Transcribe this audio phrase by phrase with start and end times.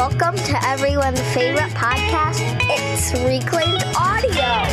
[0.00, 2.40] Welcome to everyone's favorite podcast.
[2.70, 4.64] It's Reclaimed Audio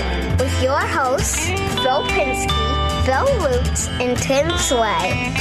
[0.42, 5.34] with your hosts, Phil Pinsky, Bill Roots, and Tim Sway.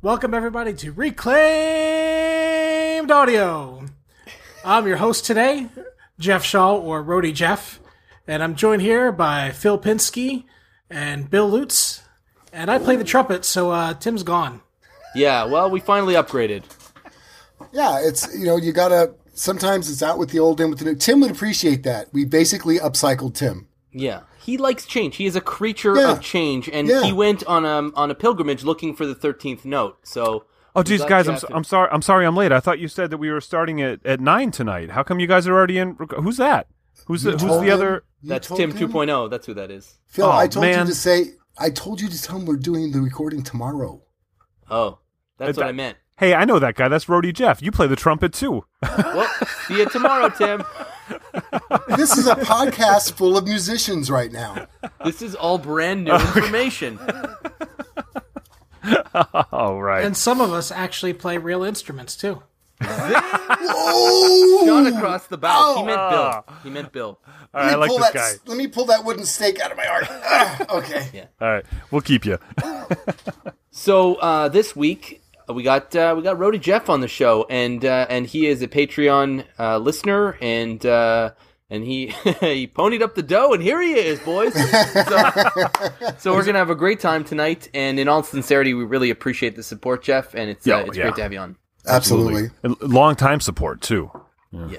[0.00, 1.40] Welcome, everybody, to Reclaimed
[3.10, 3.86] Audio.
[4.64, 5.66] I'm your host today,
[6.20, 7.80] Jeff Shaw, or Rhody Jeff,
[8.28, 10.44] and I'm joined here by Phil Pinsky
[10.88, 12.04] and Bill Lutz.
[12.52, 14.60] And I play the trumpet, so uh, Tim's gone.
[15.14, 16.64] Yeah, well, we finally upgraded.
[17.72, 19.14] Yeah, it's you know you gotta.
[19.34, 20.94] Sometimes it's out with the old and with the new.
[20.94, 22.12] Tim would appreciate that.
[22.12, 23.68] We basically upcycled Tim.
[23.92, 25.16] Yeah, he likes change.
[25.16, 26.12] He is a creature Yeah.
[26.12, 27.02] of change, and Yeah.
[27.02, 29.98] he went on a on a pilgrimage looking for the thirteenth note.
[30.04, 30.44] So,
[30.76, 31.88] Oh, geez, guys, I'm, so- I'm sorry.
[31.92, 32.52] I'm sorry, I'm late.
[32.52, 34.90] I thought you said that we were starting at, at nine tonight.
[34.90, 35.96] How come you guys are already in?
[36.22, 36.68] Who's that?
[37.06, 37.72] Who's the, who's the him?
[37.72, 38.04] other?
[38.22, 38.88] You that's Tim him?
[38.90, 39.28] 2.0.
[39.30, 39.98] That's who that is.
[40.06, 40.80] Phil, Oh, I told man.
[40.80, 41.32] you to say.
[41.58, 44.00] I told you to tell him we're doing the recording tomorrow.
[44.70, 44.99] Oh,
[45.46, 45.96] that's Uh, what I meant.
[46.18, 46.88] Hey, I know that guy.
[46.88, 47.62] That's Rhody Jeff.
[47.62, 48.64] You play the trumpet too.
[48.82, 49.28] Well,
[49.66, 50.62] see you tomorrow, Tim.
[51.96, 54.66] This is a podcast full of musicians right now.
[55.04, 56.98] This is all brand new information.
[59.52, 60.04] all right.
[60.04, 62.42] And some of us actually play real instruments, too.
[62.82, 65.76] Oh, Shot across the bow.
[65.76, 66.20] He meant Bill.
[66.48, 66.60] Ah.
[66.62, 67.18] He meant Bill.
[67.52, 68.14] All right, I Let me like pull this that.
[68.14, 68.30] guy.
[68.46, 70.04] Let me pull that wooden stake out of my heart.
[70.10, 71.28] Ah, okay.
[71.40, 72.38] All right, we'll keep you.
[73.70, 75.22] So uh, this week
[75.54, 78.62] we got uh, we got Rhody Jeff on the show, and uh, and he is
[78.62, 81.30] a Patreon uh, listener, and uh,
[81.70, 82.06] and he
[82.40, 84.52] he ponied up the dough, and here he is, boys.
[84.54, 85.30] so,
[86.18, 89.56] so we're gonna have a great time tonight, and in all sincerity, we really appreciate
[89.56, 91.04] the support, Jeff, and it's Yeah, uh, it's yeah.
[91.04, 91.56] great to have you on.
[91.86, 92.50] Absolutely.
[92.62, 94.10] And Long time support too.
[94.52, 94.78] Yeah,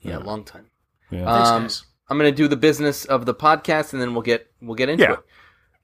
[0.00, 0.66] yeah, long time.
[1.10, 1.24] Yeah.
[1.24, 1.84] Thanks, Um, guys.
[2.10, 4.88] I'm going to do the business of the podcast, and then we'll get we'll get
[4.88, 5.12] into Yeah.
[5.14, 5.18] it.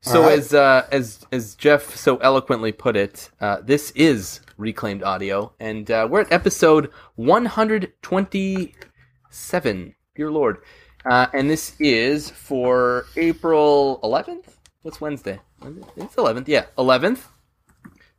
[0.04, 0.38] So right.
[0.38, 5.90] as uh, as as Jeff so eloquently put it, uh, this is reclaimed audio, and
[5.90, 9.94] uh, we're at episode 127.
[10.14, 10.58] Dear Lord,
[11.06, 14.58] uh, and this is for April 11th.
[14.82, 15.40] What's Wednesday?
[15.96, 16.48] It's 11th.
[16.48, 17.22] Yeah, 11th.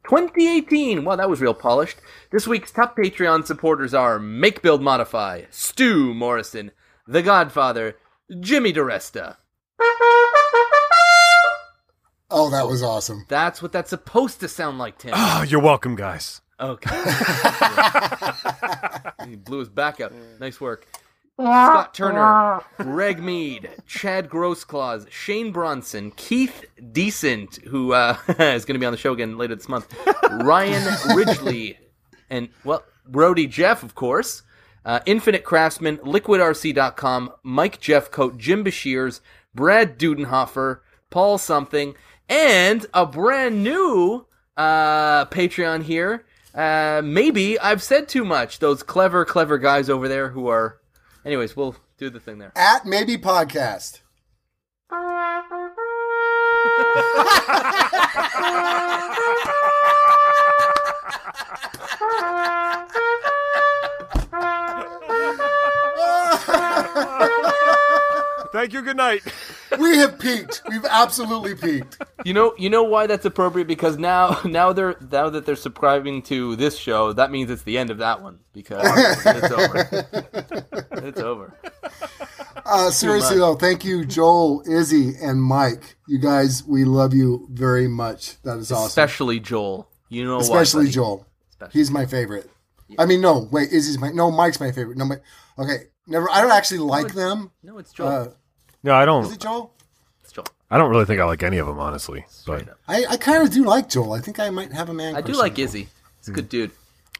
[0.06, 1.06] 2018.
[1.06, 2.00] Wow, that was real polished.
[2.32, 6.72] This week's top Patreon supporters are Make Build Modify, Stu Morrison,
[7.06, 7.96] The Godfather,
[8.40, 9.38] Jimmy DiResta.
[12.30, 13.26] Oh, that was awesome.
[13.28, 15.12] That's what that's supposed to sound like, Tim.
[15.16, 16.42] Oh, you're welcome, guys.
[16.60, 16.96] Okay.
[19.28, 20.12] he blew his back up.
[20.40, 20.88] Nice work.
[21.38, 28.80] Scott Turner, Greg Mead, Chad Grossclaws, Shane Bronson, Keith Decent, who uh, is going to
[28.80, 29.94] be on the show again later this month,
[30.32, 31.78] Ryan Ridgely,
[32.30, 34.44] and, well, Rhody Jeff, of course,
[34.86, 39.20] uh, Infinite Craftsman, LiquidRC.com, Mike Jeffcoat, Jim Bashirs,
[39.54, 41.96] Brad Dudenhofer, Paul Something,
[42.30, 44.26] and a brand new
[44.58, 46.26] uh, Patreon here.
[46.54, 48.60] Uh, maybe I've said too much.
[48.60, 50.80] Those clever, clever guys over there who are.
[51.26, 52.54] Anyways, we'll do the thing there.
[52.56, 54.02] At maybe podcast.
[68.52, 68.82] Thank you.
[68.82, 69.22] Good night.
[69.80, 70.62] We have peaked.
[70.70, 72.02] We've absolutely peaked.
[72.24, 76.22] You know, you know why that's appropriate because now, now they're now that they're subscribing
[76.24, 78.84] to this show, that means it's the end of that one because
[79.26, 79.90] it's over.
[81.06, 81.60] It's over.
[82.66, 85.98] Uh, seriously though, thank you, Joel, Izzy, and Mike.
[86.08, 88.42] You guys, we love you very much.
[88.44, 88.88] That is awesome.
[88.88, 89.90] Especially Joel.
[90.10, 90.40] You know?
[90.40, 90.94] Especially buddy.
[90.94, 91.28] Joel.
[91.52, 91.80] Especially.
[91.80, 92.50] He's my favorite.
[93.00, 94.98] I mean, no, wait, Izzy's my no, Mike's my favorite.
[94.98, 95.18] No, my,
[95.58, 96.30] okay, never.
[96.30, 97.52] I don't actually like them.
[97.64, 98.08] No, it's Joel.
[98.08, 98.28] Uh,
[98.86, 99.26] No, I don't.
[99.26, 99.74] Is it Joel?
[100.24, 100.46] it's Joel.
[100.70, 102.24] I don't really think I like any of them, honestly.
[102.46, 104.14] But I, I kind of do like Joel.
[104.14, 105.16] I think I might have a man.
[105.16, 105.58] I do like.
[105.58, 105.88] Izzy.
[106.20, 106.70] He's a good dude.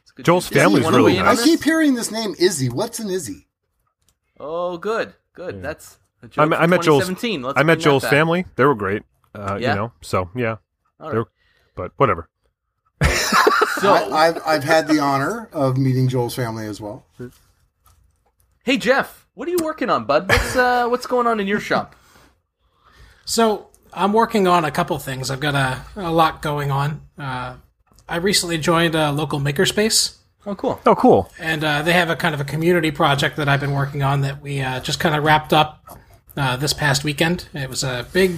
[0.02, 0.58] He's a good Joel's dude.
[0.58, 1.38] Izzy, family's really weigh in I on nice.
[1.38, 1.46] this?
[1.46, 2.68] keep hearing this name Izzy.
[2.68, 3.48] What's an Izzy?
[4.38, 5.60] Oh, good, good.
[5.60, 7.02] That's a I joke met, I met Joel's.
[7.08, 7.42] 2017.
[7.42, 8.10] Let's I met bring that Joel's back.
[8.12, 8.46] family.
[8.54, 9.02] They were great.
[9.34, 9.70] Uh, Yeah?
[9.70, 9.92] You know.
[10.02, 10.56] So yeah.
[11.00, 11.24] All They're,
[11.74, 12.28] but whatever.
[13.80, 17.04] So, I, I've I've had the honor of meeting Joel's family as well.
[18.64, 20.28] hey Jeff, what are you working on, bud?
[20.28, 21.94] What's uh, what's going on in your shop?
[23.24, 25.30] So I'm working on a couple things.
[25.30, 27.02] I've got a, a lot going on.
[27.18, 27.56] Uh,
[28.08, 30.16] I recently joined a local makerspace,
[30.48, 30.80] Oh, cool.
[30.86, 31.30] Oh, cool.
[31.40, 34.20] and uh, they have a kind of a community project that I've been working on
[34.22, 35.84] that we uh, just kind of wrapped up
[36.36, 37.48] uh, this past weekend.
[37.52, 38.36] It was a big.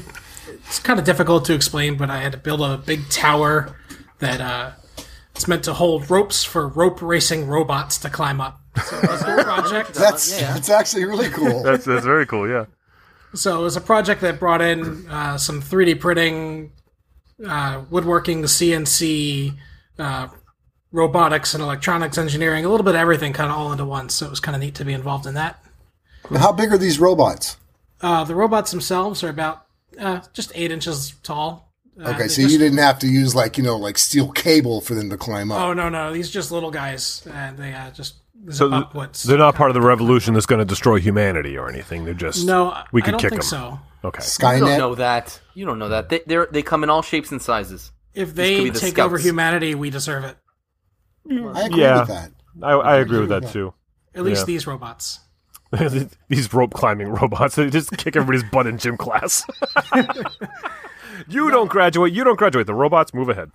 [0.66, 3.76] It's kind of difficult to explain, but I had to build a big tower
[4.20, 4.70] that uh,
[5.34, 8.58] it's meant to hold ropes for rope racing robots to climb up.
[8.78, 9.94] So it was a project.
[9.94, 10.54] That's yeah, yeah.
[10.54, 11.62] that's actually really cool.
[11.68, 12.48] That's that's very cool.
[12.48, 12.66] Yeah.
[13.34, 16.72] So it was a project that brought in uh, some 3D printing,
[17.46, 19.54] uh, woodworking, CNC,
[19.98, 20.28] uh,
[20.92, 24.08] robotics and electronics engineering, a little bit of everything, kind of all into one.
[24.08, 25.62] So it was kind of neat to be involved in that.
[26.30, 27.56] Now, How big are these robots?
[28.00, 29.66] Uh, the robots themselves are about
[29.98, 31.70] uh, just eight inches tall.
[32.00, 34.80] Uh, Okay, so just- you didn't have to use like you know like steel cable
[34.80, 35.60] for them to climb up.
[35.60, 38.14] Oh no, no, these are just little guys, and they uh, just
[38.50, 41.68] So zip th- they're not part of the revolution that's going to destroy humanity or
[41.68, 42.04] anything.
[42.04, 43.48] They're just No, We I could don't kick think them.
[43.48, 43.80] so.
[44.04, 44.22] Okay.
[44.22, 44.78] You don't Skynet.
[44.78, 45.40] know that.
[45.54, 46.08] You don't know that.
[46.08, 47.90] They they're, they come in all shapes and sizes.
[48.14, 50.36] If they the take over humanity, we deserve it.
[51.30, 52.00] I agree Yeah.
[52.00, 52.32] with that.
[52.62, 53.74] I, I agree with that too.
[54.14, 54.46] At least Yeah.
[54.46, 55.20] these robots.
[56.28, 59.44] These rope climbing robots, they just kick everybody's butt in gym class.
[61.28, 62.12] you don't graduate.
[62.14, 62.66] You don't graduate.
[62.66, 63.50] The robots move ahead.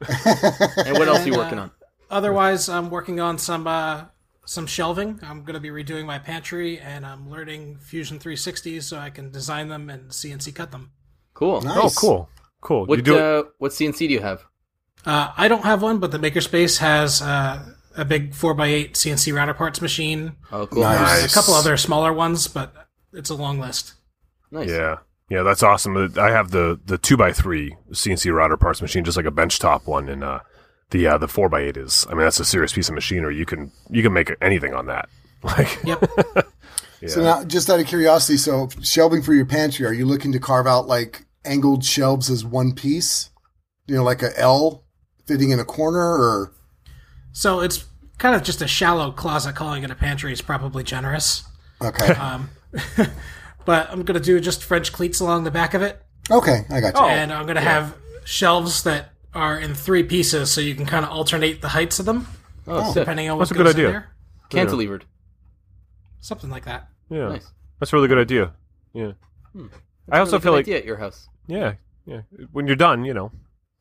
[0.00, 1.70] And what else are you working uh, on?
[2.10, 4.04] Otherwise, I'm working on some uh,
[4.46, 5.18] some shelving.
[5.22, 9.30] I'm going to be redoing my pantry, and I'm learning Fusion 360 so I can
[9.30, 10.92] design them and CNC cut them.
[11.34, 11.60] Cool.
[11.62, 11.76] Nice.
[11.76, 12.28] Oh, cool,
[12.60, 12.80] cool.
[12.82, 13.20] you What do it.
[13.22, 14.44] uh, what CNC do you have?
[15.04, 17.64] Uh, I don't have one, but the Makerspace has uh,
[17.96, 20.36] a big 4x8 CNC router parts machine.
[20.52, 20.82] Oh, cool.
[20.82, 21.20] Nice.
[21.20, 22.72] There's a couple other smaller ones, but
[23.12, 23.94] it's a long list.
[24.50, 24.68] Nice.
[24.70, 24.98] Yeah,
[25.28, 25.96] yeah, that's awesome.
[26.18, 29.86] I have the the two x three CNC router parts machine, just like a benchtop
[29.86, 30.40] one, and uh,
[30.90, 32.06] the uh, the four x eight is.
[32.08, 33.36] I mean, that's a serious piece of machinery.
[33.36, 35.08] You can you can make anything on that.
[35.44, 36.10] Like, Yep.
[37.06, 40.38] So now, just out of curiosity, so shelving for your pantry, are you looking to
[40.38, 43.28] carve out like angled shelves as one piece?
[43.86, 44.84] You know, like a L
[45.26, 46.54] fitting in a corner, or
[47.32, 47.84] so it's
[48.16, 49.54] kind of just a shallow closet.
[49.54, 51.44] Calling it a pantry is probably generous.
[51.82, 52.48] okay, Um,
[53.66, 56.00] but I'm going to do just French cleats along the back of it.
[56.30, 57.04] okay, I got you.
[57.04, 57.94] and I'm going to have
[58.24, 62.06] shelves that are in three pieces so you can kind of alternate the heights of
[62.06, 62.26] them
[62.66, 63.02] Oh, sick.
[63.02, 64.06] depending on what That's a goes good in idea.
[64.50, 64.64] there.
[64.66, 65.02] Cantilevered.
[66.20, 66.88] Something like that.
[67.10, 67.50] yeah, Nice.
[67.80, 68.52] that's a really good idea.
[68.94, 69.12] Yeah,
[69.52, 69.66] hmm.
[70.10, 71.28] I also Really feel good like idea at your house.
[71.46, 71.74] yeah,
[72.06, 72.20] yeah.
[72.52, 73.32] When you're done, you know,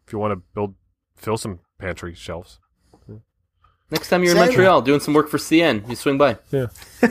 [0.06, 0.76] if you want to build
[1.16, 2.60] fill some pantry shelves.
[3.92, 4.48] Next time you're in Same.
[4.48, 6.38] Montreal doing some work for CN, you swing by.
[6.52, 6.68] Yeah.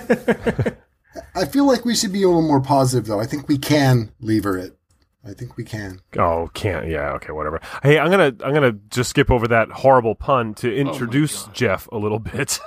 [1.35, 3.21] I feel like we should be a little more positive, though.
[3.21, 4.77] I think we can lever it.
[5.25, 6.01] I think we can.
[6.19, 6.89] Oh, can't.
[6.89, 7.13] Yeah.
[7.13, 7.33] Okay.
[7.33, 7.61] Whatever.
[7.83, 11.97] Hey, I'm gonna I'm gonna just skip over that horrible pun to introduce Jeff a
[11.97, 12.59] little bit.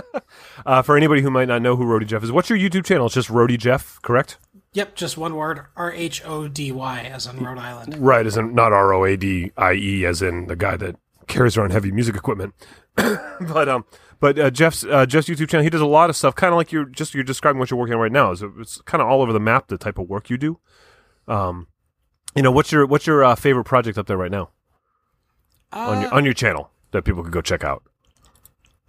[0.66, 3.06] uh, for anybody who might not know who Rhody Jeff is, what's your YouTube channel?
[3.06, 4.38] It's just Rhody Jeff, correct?
[4.74, 7.96] Yep, just one word R H O D Y as in Rhode Island.
[7.98, 10.96] Right, as in not R O A D I E, as in the guy that
[11.26, 12.54] carries around heavy music equipment.
[12.94, 13.84] but um,
[14.20, 16.58] but uh, Jeff's uh, Jeff's YouTube channel, he does a lot of stuff, kind of
[16.58, 18.30] like you're just you're describing what you're working on right now.
[18.30, 20.60] Is it's kind of all over the map the type of work you do.
[21.26, 21.66] Um,
[22.34, 24.50] you know, what's your what's your uh, favorite project up there right now
[25.72, 27.82] on your on your channel that people could go check out?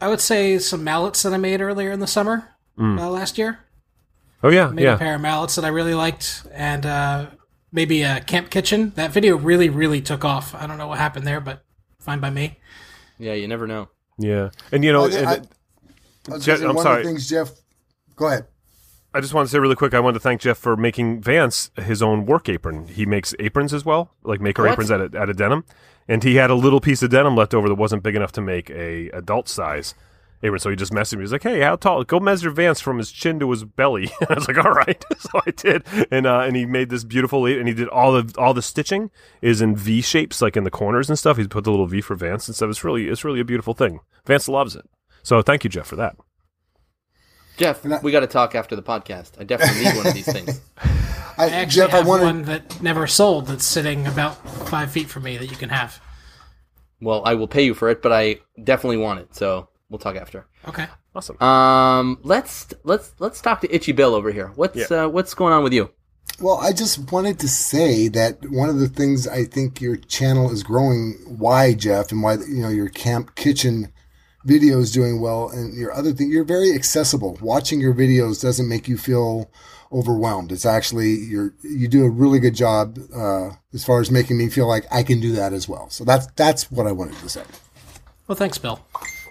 [0.02, 2.50] I would say some mallets that I made earlier in the summer
[2.80, 3.60] uh, last year.
[4.42, 4.96] Oh yeah, Made yeah.
[4.96, 7.28] a pair of mallets that I really liked, and uh,
[7.74, 8.94] maybe a camp kitchen.
[8.96, 10.56] That video really, really took off.
[10.56, 11.66] I don't know what happened there, but
[12.00, 12.58] fine by me.
[13.18, 13.90] Yeah, you never know.
[14.18, 17.02] Yeah, and you know, I, and, I, I was just, i'm one sorry.
[17.02, 17.52] of the things, Jeff.
[18.16, 18.46] Go ahead.
[19.14, 21.72] I just want to say really quick, I want to thank Jeff for making Vance
[21.76, 22.88] his own work apron.
[22.88, 24.74] He makes aprons as well, like maker What?
[24.74, 25.66] aprons out of, out of denim.
[26.08, 28.42] And he had a little piece of denim left over that wasn't big enough to
[28.42, 29.96] make a adult size
[30.44, 30.60] apron.
[30.60, 31.20] So he just messaged me.
[31.20, 32.04] He was like, "Hey, how tall?
[32.04, 35.04] Go measure Vance from his chin to his belly." And I was like, "All right."
[35.20, 38.34] so I did, and uh, and he made this beautiful, and he did all the
[38.40, 39.12] all the stitching
[39.42, 41.38] is in V shapes, like in the corners and stuff.
[41.38, 42.70] He put the little V for Vance and stuff.
[42.70, 44.00] It's really it's really a beautiful thing.
[44.26, 44.90] Vance loves it.
[45.22, 46.16] So thank you, Jeff, for that.
[47.60, 49.32] Jeff, I- we got to talk after the podcast.
[49.40, 50.60] I definitely need one of these things.
[51.38, 52.24] I, I actually Jeff, I have wanted.
[52.24, 54.36] one that never sold that's sitting about
[54.68, 56.02] five feet from me that you can have.
[57.02, 59.36] Well, I will pay you for it, but I definitely want it.
[59.36, 60.48] So we'll talk after.
[60.68, 60.88] Okay.
[61.16, 61.42] Awesome.
[61.42, 64.52] Um, let's let's let's talk to Itchy Bill over here.
[64.56, 65.90] What's uh, what's going on with you?
[66.42, 70.52] Well, I just wanted to say that one of the things I think your channel
[70.52, 71.14] is growing.
[71.28, 73.92] Why, Jeff, and why you know your camp kitchen
[74.48, 77.38] videos doing well, and your other thing, you're very accessible.
[77.42, 79.50] Watching your videos doesn't make you feel
[79.92, 80.52] overwhelmed.
[80.52, 84.50] It's actually you're you do a really good job uh, as far as making me
[84.50, 85.90] feel like I can do that as well.
[85.90, 87.44] So that's that's what I wanted to say.
[88.28, 88.80] Well, thanks, Bill.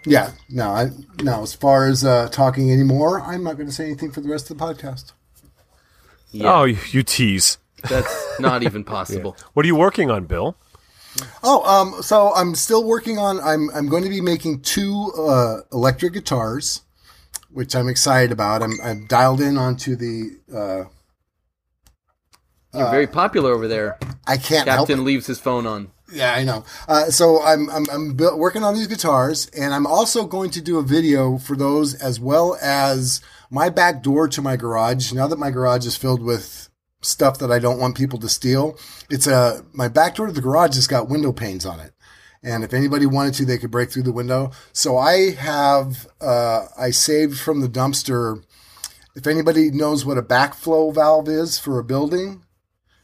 [0.05, 0.91] Yeah, no, I
[1.23, 1.43] no.
[1.43, 4.51] As far as uh, talking anymore, I'm not going to say anything for the rest
[4.51, 5.13] of the podcast.
[6.31, 7.59] Yeah, Oh, you, you tease.
[7.89, 9.37] that's not even possible.
[9.55, 10.57] What are you working on, Bill?
[11.43, 13.41] Oh, um, so I'm still working on.
[13.41, 16.83] I'm I'm going to be making two uh, electric guitars,
[17.51, 18.63] which I'm excited about.
[18.63, 20.39] I'm I'm dialed in onto the.
[20.53, 20.85] Uh,
[22.77, 23.99] You're very popular over there.
[24.27, 25.91] I can't help Captain leaves his phone on.
[26.13, 26.65] Yeah, I know.
[26.87, 30.61] Uh, so I'm I'm, I'm bu- working on these guitars, and I'm also going to
[30.61, 35.13] do a video for those as well as my back door to my garage.
[35.13, 36.68] Now that my garage is filled with
[37.01, 38.79] stuff that I don't want people to steal,
[39.11, 41.93] it's a my back door to the garage has got window panes on it,
[42.43, 44.53] And if anybody wanted to, they could break through the window.
[44.73, 48.45] So I have, uh, I saved from the dumpster.
[49.17, 52.45] If anybody knows what a backflow valve is for a building,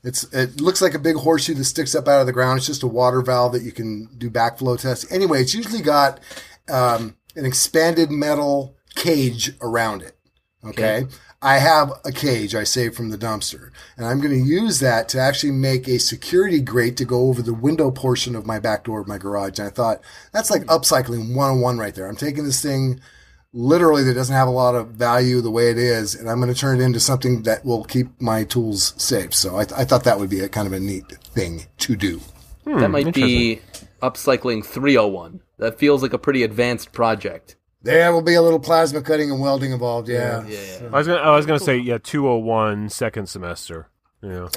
[0.05, 2.59] it's it looks like a big horseshoe that sticks up out of the ground.
[2.59, 5.11] It's just a water valve that you can do backflow tests.
[5.11, 6.21] Anyway, it's usually got
[6.69, 10.17] um, an expanded metal cage around it.
[10.65, 11.07] Okay.
[11.45, 15.11] I have a cage I saved from the dumpster, and I'm going to use that
[15.11, 18.85] to actually make a security grate to go over the window portion of my back
[18.85, 19.59] door of my garage.
[19.59, 20.01] And I thought
[20.33, 20.71] that's like hmm.
[20.71, 22.09] upcycling 101 right there.
[22.09, 22.99] I'm taking this thing
[23.53, 26.53] literally that doesn't have a lot of value the way it is, and I'm going
[26.53, 29.35] to turn it into something that will keep my tools safe.
[29.35, 32.23] So I, I thought that would be a kind of a neat thing to do.
[32.65, 33.61] Hmm, that might be
[34.03, 35.43] upcycling 301.
[35.59, 37.57] That feels like a pretty advanced project.
[37.85, 40.09] There will be a little plasma cutting and welding involved.
[40.09, 40.45] Yeah.
[40.47, 40.89] Yeah, yeah.
[40.93, 43.89] I was gonna, I was gonna say yeah, two oh one second semester.
[44.23, 44.49] Yeah,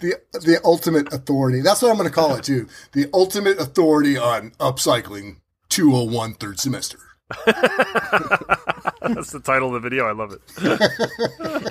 [0.00, 1.60] the the ultimate authority.
[1.60, 2.66] That's what I'm going to call it too.
[2.90, 5.36] The ultimate authority on upcycling
[5.68, 6.98] 201 third semester.
[9.08, 10.06] that's the title of the video.
[10.06, 10.40] I love it.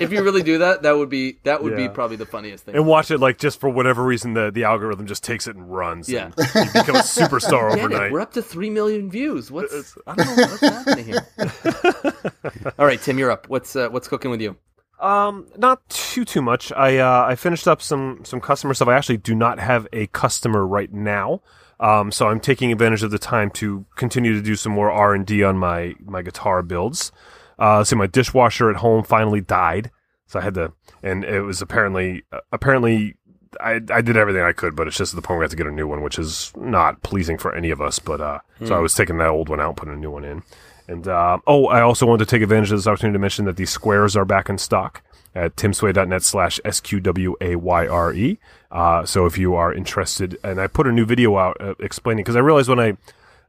[0.00, 2.74] If you really do that, that would be that would be probably the funniest thing.
[2.74, 5.72] And watch it like just for whatever reason the the algorithm just takes it and
[5.72, 6.08] runs.
[6.08, 6.30] Yeah.
[6.54, 8.12] and you become a superstar Damn it, overnight.
[8.12, 9.50] we're up to three million views.
[9.50, 11.26] What's I don't know what's happening here.
[12.78, 13.48] All right, Tim, you're up.
[13.48, 14.56] What's uh, what's cooking with you?
[15.02, 16.72] Um, not too too much.
[16.72, 18.86] I uh, I finished up some some customer stuff.
[18.86, 21.42] I actually do not have a customer right now.
[21.80, 25.12] Um, so I'm taking advantage of the time to continue to do some more R
[25.12, 27.10] and D on my my guitar builds.
[27.58, 29.90] Uh, so my dishwasher at home finally died,
[30.28, 33.16] so I had to, and it was apparently uh, apparently
[33.60, 35.50] I I did everything I could, but it's just to the point where I have
[35.50, 37.98] to get a new one, which is not pleasing for any of us.
[37.98, 40.44] But uh, so I was taking that old one out, putting a new one in.
[40.88, 43.56] And uh, oh, I also wanted to take advantage of this opportunity to mention that
[43.56, 45.02] these squares are back in stock
[45.34, 46.60] at timsway.net slash
[47.32, 48.38] S-Q-W-A-Y-R-E.
[48.70, 52.24] Uh, so if you are interested, and I put a new video out uh, explaining,
[52.24, 52.96] because I realized when I,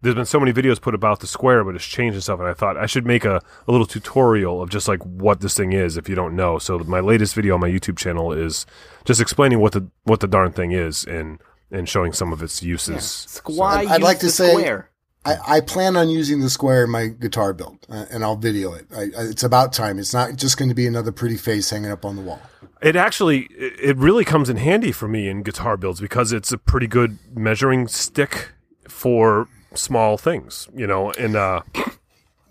[0.01, 2.47] there's been so many videos put about the square, but it's changed and stuff, and
[2.47, 5.73] I thought I should make a, a little tutorial of just like what this thing
[5.73, 6.57] is if you don't know.
[6.59, 8.65] So my latest video on my YouTube channel is
[9.05, 11.39] just explaining what the, what the darn thing is and,
[11.71, 13.01] and showing some of its uses.
[13.43, 14.89] Squy I'd- I'd use like to say- square.
[15.25, 18.73] I, I plan on using the square in my guitar build, uh, and I'll video
[18.73, 18.87] it.
[18.93, 19.97] I, I, it's about time.
[19.97, 22.41] It's not just going to be another pretty face hanging up on the wall.
[22.81, 26.51] It actually, it it really comes in handy for me in guitar builds because it's
[26.51, 28.51] a pretty good measuring stick
[28.89, 31.11] for small things, you know.
[31.11, 31.61] And uh,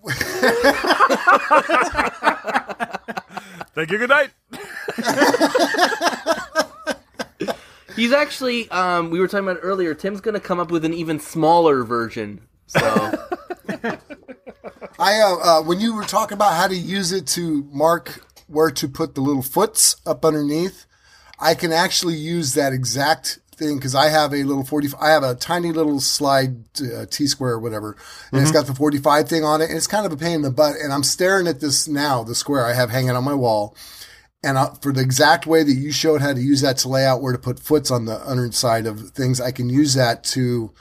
[3.75, 3.99] thank you.
[3.99, 4.31] Good night.
[7.95, 9.95] He's actually um, we were talking about earlier.
[9.95, 12.41] Tim's going to come up with an even smaller version.
[12.73, 13.13] So
[14.99, 18.71] I uh, uh, when you were talking about how to use it to mark where
[18.71, 20.87] to put the little foots up underneath,
[21.39, 24.89] I can actually use that exact thing because I have a little forty.
[25.01, 27.97] I have a tiny little slide uh, T square or whatever,
[28.33, 30.37] and it's got the forty five thing on it, and it's kind of a pain
[30.37, 30.77] in the butt.
[30.77, 33.77] And I'm staring at this now, the square I have hanging on my wall.
[34.45, 37.07] And uh, for the exact way that you showed how to use that to lay
[37.07, 40.73] out where to put foots on the underside of things, I can use that to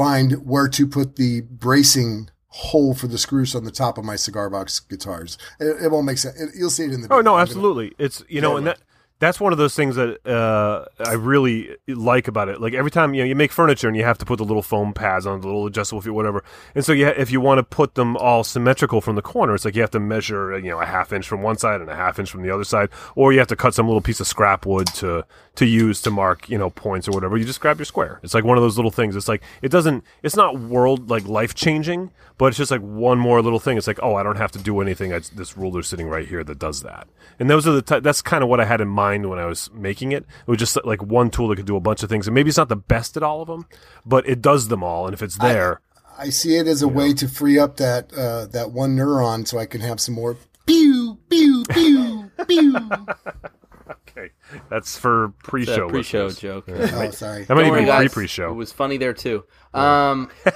[0.00, 4.16] find where to put the bracing hole for the screws on the top of my
[4.16, 5.36] cigar box guitars.
[5.60, 6.40] It, it won't make sense.
[6.40, 7.08] It- you'll see it in the.
[7.12, 7.32] Oh video.
[7.32, 7.92] no, absolutely.
[7.98, 8.78] It's you know, and that
[9.20, 12.58] that's one of those things that uh, I really like about it.
[12.58, 14.62] Like every time you know you make furniture and you have to put the little
[14.62, 16.42] foam pads on the little adjustable feet, whatever.
[16.74, 19.66] And so yeah, if you want to put them all symmetrical from the corner, it's
[19.66, 21.94] like you have to measure you know a half inch from one side and a
[21.94, 24.26] half inch from the other side, or you have to cut some little piece of
[24.26, 27.36] scrap wood to to use to mark you know points or whatever.
[27.36, 28.20] You just grab your square.
[28.22, 29.16] It's like one of those little things.
[29.16, 30.02] It's like it doesn't.
[30.22, 33.76] It's not world like life changing, but it's just like one more little thing.
[33.76, 35.12] It's like oh, I don't have to do anything.
[35.12, 37.06] I, this ruler's sitting right here that does that.
[37.38, 39.46] And those are the ty- that's kind of what I had in mind when I
[39.46, 40.24] was making it.
[40.46, 42.48] It was just like one tool that could do a bunch of things, and maybe
[42.48, 43.66] it's not the best at all of them,
[44.04, 45.06] but it does them all.
[45.06, 45.80] And if it's there,
[46.18, 49.58] I see it as a way to free up that uh, that one neuron, so
[49.58, 50.36] I can have some more
[50.66, 52.76] pew pew pew pew.
[53.90, 54.30] okay,
[54.68, 55.88] that's for pre-show.
[55.88, 56.64] pre-show listeners.
[56.66, 56.68] joke.
[56.68, 57.44] Oh, sorry.
[57.44, 58.50] That might even be pre-pre-show.
[58.50, 59.44] It was funny there too.
[59.74, 60.30] Um,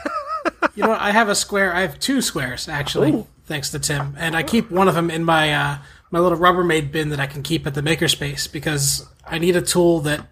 [0.74, 1.00] You know what?
[1.00, 1.74] I have a square.
[1.74, 5.24] I have two squares actually, thanks to Tim, and I keep one of them in
[5.24, 5.78] my uh,
[6.14, 9.60] my little Rubbermaid bin that I can keep at the makerspace because I need a
[9.60, 10.24] tool that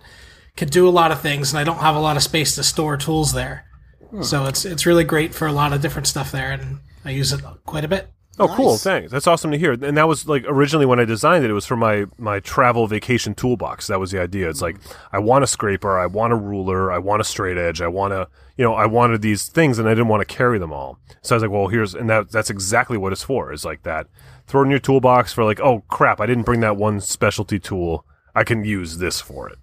[0.56, 2.62] could do a lot of things, and I don't have a lot of space to
[2.62, 3.66] store tools there.
[4.10, 4.22] Hmm.
[4.22, 7.32] So it's it's really great for a lot of different stuff there, and I use
[7.32, 8.06] it quite a bit.
[8.38, 8.78] Oh, cool!
[8.78, 9.10] Thanks.
[9.10, 9.72] That's awesome to hear.
[9.72, 12.86] And that was like originally when I designed it, it was for my my travel
[12.86, 13.88] vacation toolbox.
[13.88, 14.48] That was the idea.
[14.48, 14.76] It's like
[15.10, 18.12] I want a scraper, I want a ruler, I want a straight edge, I want
[18.12, 21.00] to, you know, I wanted these things, and I didn't want to carry them all.
[21.22, 23.52] So I was like, well, here's, and that that's exactly what it's for.
[23.52, 24.06] Is like that.
[24.52, 27.58] Throw it in your toolbox for like, oh crap, I didn't bring that one specialty
[27.58, 28.04] tool.
[28.34, 29.56] I can use this for it.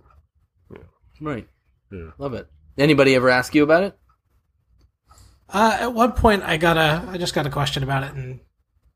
[1.22, 1.48] right.
[2.18, 2.48] Love it.
[2.76, 4.00] Anybody ever ask you about it?
[5.48, 8.40] Uh, at one point, I got a, I just got a question about it and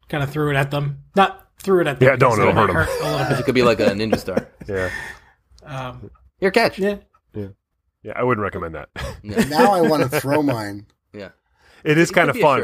[0.10, 1.04] kind of threw it at them.
[1.16, 2.10] Not threw it at them.
[2.10, 2.88] Yeah, don't, because it it'll hurt might 'em.
[3.06, 3.40] a little bit.
[3.42, 4.50] It could be like a ninja star.
[4.68, 4.90] Yeah,
[5.64, 6.10] Um,
[6.40, 6.80] Here, catch.
[6.80, 6.96] yeah,
[7.36, 7.50] yeah,
[8.02, 8.14] Yeah.
[8.16, 8.90] I wouldn't recommend that.
[9.24, 10.88] now I want to throw mine.
[11.14, 11.30] Yeah.
[11.84, 12.62] it is It kind of be a fun.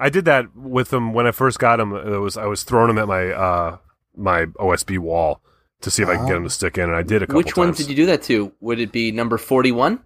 [0.00, 0.06] Shuriken.
[0.06, 1.92] I did that with them when I first got them.
[1.94, 3.76] It was I was throwing them at my uh,
[4.16, 5.40] my OSB wall
[5.80, 7.38] to see if I could get them to stick in, and I did a couple
[7.38, 7.86] Which ones times.
[7.86, 8.52] did you do that to?
[8.60, 10.00] Would it be number forty-one?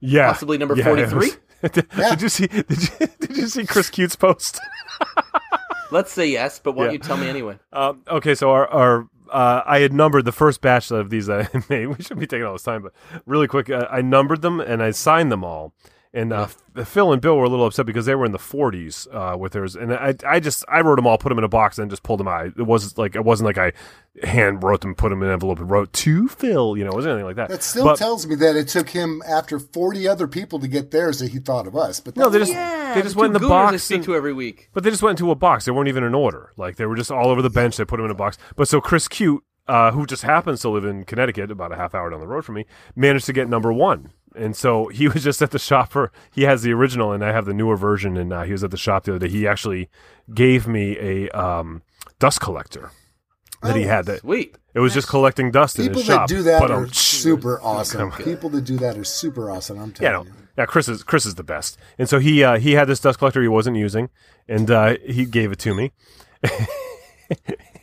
[0.00, 1.18] Yeah, Possibly number Yeah, it 43?
[1.18, 1.38] was-
[1.72, 2.10] did, Yeah.
[2.10, 2.46] did you see?
[2.48, 4.58] Did you, did you see Chris Cute's post?
[5.90, 6.98] Let's say yes, but why don't Yeah.
[6.98, 7.58] you tell me anyway?
[7.72, 11.50] Um, okay, so our, our uh, I had numbered the first batch of these that
[11.54, 11.86] I made.
[11.88, 12.92] We shouldn't be taking all this time, but
[13.26, 15.74] really quick, uh, I numbered them and I signed them all.
[16.12, 18.38] And uh, F- Phil and Bill were a little upset because they were in the
[18.38, 21.44] 40s uh, with theirs, and I, I just I wrote them all, put them in
[21.44, 22.46] a box, and just pulled them out.
[22.58, 23.72] It was like it wasn't like I
[24.26, 26.76] hand wrote them, put them in an envelope, and wrote to Phil.
[26.76, 27.48] You know, it wasn't anything like that.
[27.48, 30.90] That still But- tells me that it took him after 40 other people to get
[30.90, 32.00] theirs that he thought of us.
[32.00, 33.82] But no, they just Yeah, they just the went in the gooners I box.
[33.84, 34.68] speak and- to every week.
[34.72, 35.64] But they just went into a box.
[35.66, 36.50] They weren't even in order.
[36.56, 37.76] Like they were just all over the bench.
[37.76, 38.36] They put them in a box.
[38.56, 41.94] But so Chris Cute, uh, who just happens to live in Connecticut, about a half
[41.94, 44.10] hour down the road from me, managed to get number one.
[44.36, 46.12] And so he was just at the shop for.
[46.32, 48.16] He has the original, and I have the newer version.
[48.16, 49.32] And uh, he was at the shop the other day.
[49.32, 49.88] He actually
[50.32, 51.82] gave me a um,
[52.18, 52.90] dust collector
[53.62, 54.06] that he had.
[54.06, 54.56] That Sweet.
[54.74, 56.28] it was just collecting dust in people his that shop.
[56.28, 58.10] do that But, are um, super awesome.
[58.12, 59.78] People that do that are super awesome.
[59.78, 60.32] I'm Yeah, telling no.
[60.34, 60.36] you.
[60.58, 60.66] yeah.
[60.66, 63.42] Chris is Chris is the best, and so he uh, he had this dust collector
[63.42, 64.08] he wasn't using,
[64.48, 65.92] and uh, he gave it to me,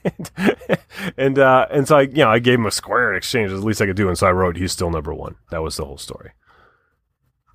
[0.04, 0.32] and
[1.18, 3.52] and, uh, and so I you know I gave him a square in exchange.
[3.52, 5.36] As least I could do, and so I wrote he's still number one.
[5.52, 6.32] That was the whole story.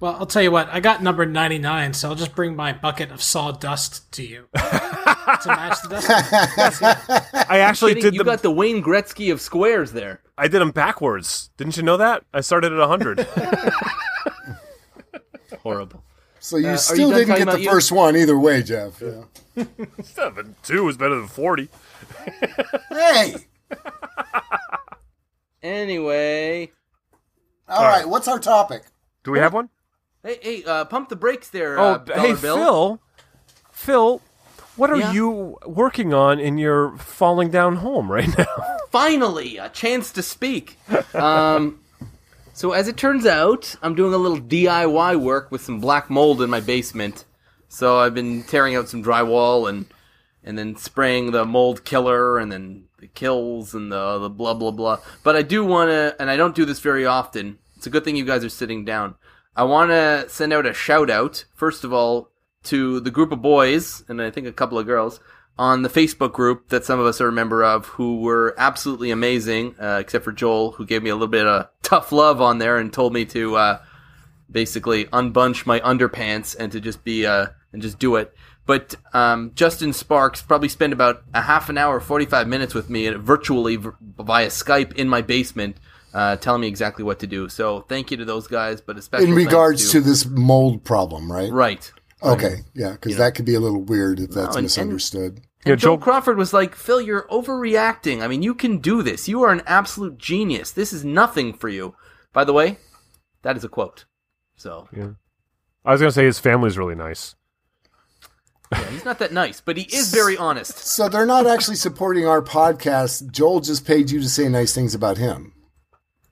[0.03, 0.69] Well, I'll tell you what.
[0.69, 4.49] I got number ninety nine, so I'll just bring my bucket of sawdust to you
[4.57, 4.61] to
[5.47, 6.83] match the dust.
[7.49, 8.03] I actually Kidding?
[8.11, 8.27] did you them.
[8.27, 10.21] got the Wayne Gretzky of squares there.
[10.37, 11.51] I did them backwards.
[11.57, 12.25] Didn't you know that?
[12.35, 13.21] I started at hundred.
[15.63, 16.03] Horrible.
[16.41, 17.71] So you Uh, are you still didn't get the about you?
[17.71, 19.01] first one either way, Jeff.
[19.01, 19.65] Yeah.
[20.03, 21.69] Seven two is better than forty.
[22.91, 23.37] Hey,
[25.63, 26.73] Anyway,
[27.69, 28.09] all right.
[28.09, 28.83] What's our topic?
[29.23, 29.69] Do we have one?
[30.25, 31.79] Hey, hey, uh, pump the brakes there.
[31.79, 32.57] Oh, uh, hey Bill.
[32.57, 33.01] Phil.
[33.73, 34.23] Phil,
[34.77, 35.13] what are Yeah?
[35.13, 38.47] you working on in your falling down home right now?
[38.91, 40.79] finally a chance to speak.
[41.15, 41.81] Um,
[42.53, 46.41] so as it turns out, I'm doing a little DIY work with some black mold
[46.41, 47.25] in my basement.
[47.69, 49.87] So I've been tearing out some drywall and
[50.45, 54.71] and then spraying the mold killer and then the Kilz and the the blah blah
[54.71, 54.99] blah.
[55.25, 57.59] But I do want to, and I don't do this very often.
[57.77, 59.17] It's a good thing you guys are sitting down.
[59.55, 62.31] I want to send out a shout out first of all
[62.65, 65.21] to the group of boys and I think a couple of girls
[65.59, 69.11] on the Facebook group that some of us are a member of who were absolutely
[69.11, 72.59] amazing, uh, except for Joel, who gave me a little bit of tough love on
[72.59, 73.79] there and told me to uh,
[74.51, 78.35] basically unbunch my underpants and to just be uh, and just do it.
[78.65, 82.89] But um, Justin Sparks probably spent about a half an hour, forty five minutes with
[82.89, 85.77] me, virtually v- via Skype in my basement,
[86.15, 87.49] uh, telling me exactly what to do.
[87.49, 91.51] So thank you to those guys, but especially In regards to this mold problem, right?
[91.51, 91.93] right.
[92.23, 95.41] Okay, yeah, because that could be a little weird if that's and- and- misunderstood.
[95.67, 98.21] Yeah, And Joel Joel- Crawford was like, Phil, you're overreacting.
[98.23, 99.29] I mean, you can do this.
[99.29, 100.71] You are an absolute genius.
[100.73, 101.95] This is nothing for you.
[102.33, 102.79] By the way,
[103.43, 104.05] that is a quote.
[104.57, 105.11] So yeah,
[105.85, 107.35] I was gonna say his family's really nice.
[108.73, 110.79] yeah, he's not that nice, but he is very honest.
[110.79, 113.31] So they're not actually supporting our podcast.
[113.31, 115.52] Joel just paid you to say nice things about him.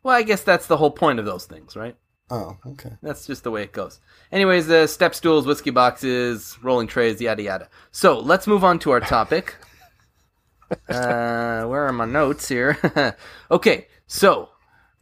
[0.03, 1.97] Well, I guess that's the whole point of those things, right?
[2.31, 2.93] Oh, okay.
[3.03, 4.01] That's just the way it goes.
[4.31, 7.69] Anyways, the step stools, whiskey boxes, rolling trays, yada yada.
[7.91, 9.57] So let's move on to our topic.
[10.89, 12.79] uh, where are my notes here?
[13.51, 14.51] okay, so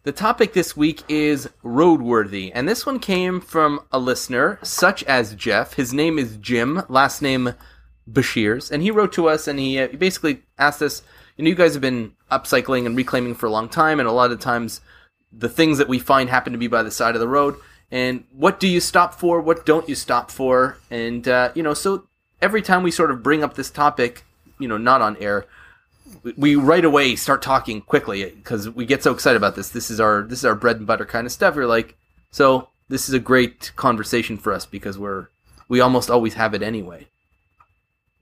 [0.05, 5.35] the topic this week is roadworthy, and this one came from a listener such as
[5.35, 5.75] Jeff.
[5.75, 7.53] His name is Jim, last name
[8.11, 11.03] Bashirs, and he wrote to us and he, uh, he basically asked us,
[11.37, 14.13] you know, you guys have been upcycling and reclaiming for a long time, and a
[14.13, 14.81] lot of times
[15.33, 17.57] the things that we find happen to be by the side of the road.
[17.91, 19.41] And what do you stop for?
[19.41, 20.79] What don't you stop for?
[20.91, 22.07] And uh, you know, so
[22.43, 24.25] every time we sort of bring up this topic,
[24.59, 25.47] you know, not on air,
[26.37, 29.71] we- right away start talking quickly because we get so excited about this.
[29.71, 31.57] This is our this is our bread and butter kind of stuff.
[31.57, 31.97] We're like,
[32.31, 35.29] so this is a great conversation for us because we're
[35.69, 37.09] we almost always have it anyway.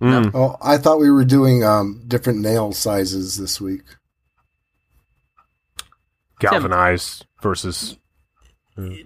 [0.01, 0.31] Mm.
[0.35, 3.83] Oh, I thought we were doing um, different nail sizes this week.
[6.39, 7.97] Galvanized versus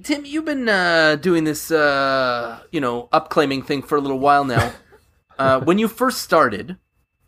[0.02, 4.44] Tim, you've been uh, doing this, uh, you know, upclaiming thing for a little while
[4.44, 4.72] now.
[5.38, 6.76] uh, when you first started,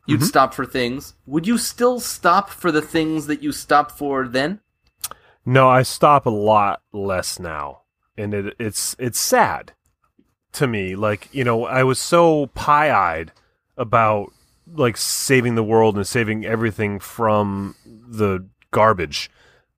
[0.08, 0.26] you'd Mm-hmm.
[0.26, 1.14] stop for things.
[1.26, 4.58] Would you still stop for the things that you stopped for then?
[5.46, 7.82] No, I stop a lot less now,
[8.16, 9.72] and it, it's it's sad
[10.54, 10.96] to me.
[10.96, 13.30] Like you know, I was so pie eyed
[13.82, 14.32] about
[14.74, 19.30] like saving the world and saving everything from the garbage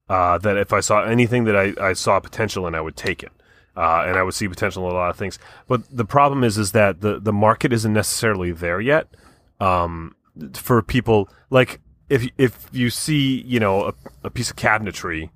[0.09, 3.23] uh, that if I saw anything that I, I saw potential in, I would take
[3.23, 3.33] it.
[3.77, 5.39] Uh, and I would see potential in a lot of things.
[5.67, 9.09] But the problem is, is that the, the market isn't necessarily there yet
[9.59, 10.15] um,
[10.53, 11.29] for people.
[11.51, 15.31] Like if if you see, you know, a, a piece of cabinetry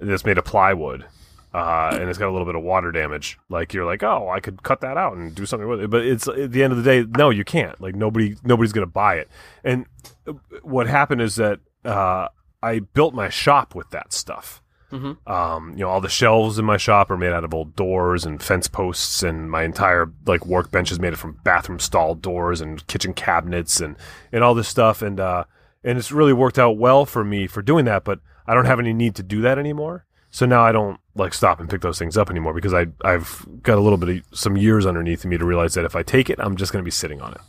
[0.00, 1.06] that's made of plywood,
[1.56, 3.38] uh, and it's got a little bit of water damage.
[3.48, 5.88] Like you're like, oh, I could cut that out and do something with it.
[5.88, 7.80] But it's at the end of the day, no, you can't.
[7.80, 9.30] Like nobody, nobody's gonna buy it.
[9.64, 9.86] And
[10.26, 12.28] uh, what happened is that uh,
[12.62, 14.62] I built my shop with that stuff.
[14.92, 15.32] Mm-hmm.
[15.32, 18.26] Um, you know, all the shelves in my shop are made out of old doors
[18.26, 22.86] and fence posts, and my entire like workbench is made from bathroom stall doors and
[22.86, 23.96] kitchen cabinets and
[24.30, 25.00] and all this stuff.
[25.00, 25.44] And uh,
[25.82, 28.04] and it's really worked out well for me for doing that.
[28.04, 30.05] But I don't have any need to do that anymore.
[30.36, 33.46] So now I don't like stop and pick those things up anymore because I I've
[33.62, 36.28] got a little bit of some years underneath me to realize that if I take
[36.28, 37.40] it, I'm just going to be sitting on it.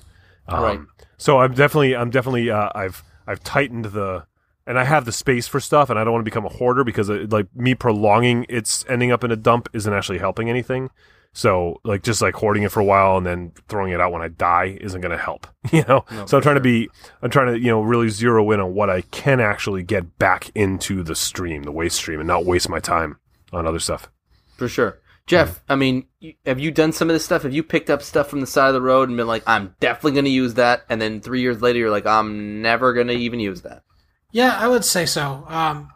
[0.47, 0.79] Um, Right.
[1.17, 4.25] So I'm definitely I'm definitely uh, I've I've tightened the
[4.65, 6.85] and I have the space for stuff, and I don't want to become a hoarder
[6.85, 10.89] because it, like me prolonging its ending up in a dump isn't actually helping anything.
[11.37, 14.23] So like just like hoarding it for a while and then throwing it out when
[14.23, 16.03] I die isn't going to help, you know.
[16.25, 16.89] so I'm trying to be
[17.21, 20.49] I'm trying to you know really zero in on what I can actually get back
[20.55, 23.19] into the stream, the waste stream, and not waste my time
[23.53, 24.09] on other stuff.
[24.57, 24.99] For sure.
[25.27, 26.07] Jeff, I mean,
[26.43, 27.43] have you done some of this stuff?
[27.43, 29.75] Have you picked up stuff from the side of the road and been like, I'm
[29.79, 30.85] definitely going to use that?
[30.89, 33.83] And then three years later, you're like, I'm never going to even use that.
[34.31, 35.45] Yeah, I would say so.
[35.47, 35.89] Um,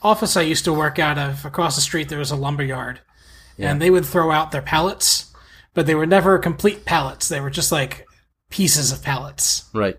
[0.00, 3.00] office I used to work out of across the street, there was a lumber yard,
[3.58, 5.32] and they would throw out their pallets,
[5.74, 7.28] but they were never complete pallets.
[7.28, 8.06] They were just like
[8.50, 9.64] pieces of pallets.
[9.74, 9.98] Right.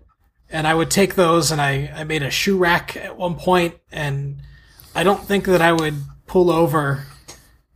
[0.50, 3.74] And I would take those, and I, I made a shoe rack at one point,
[3.92, 4.40] and
[4.94, 5.94] I don't think that I would
[6.26, 7.04] pull over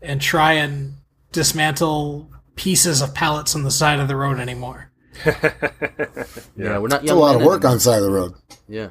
[0.01, 0.95] and try and
[1.33, 4.91] dismantle pieces of pallets on the side of the road anymore.
[6.57, 8.35] Yeah, we're not It's a lot of work on the side of the road.
[8.69, 8.89] Yeah.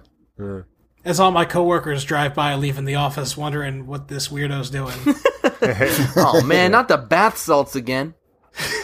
[1.04, 4.98] As all my coworkers drive by leaving the office wondering what this weirdo's doing.
[6.16, 8.16] Oh, man, not the bath salts again.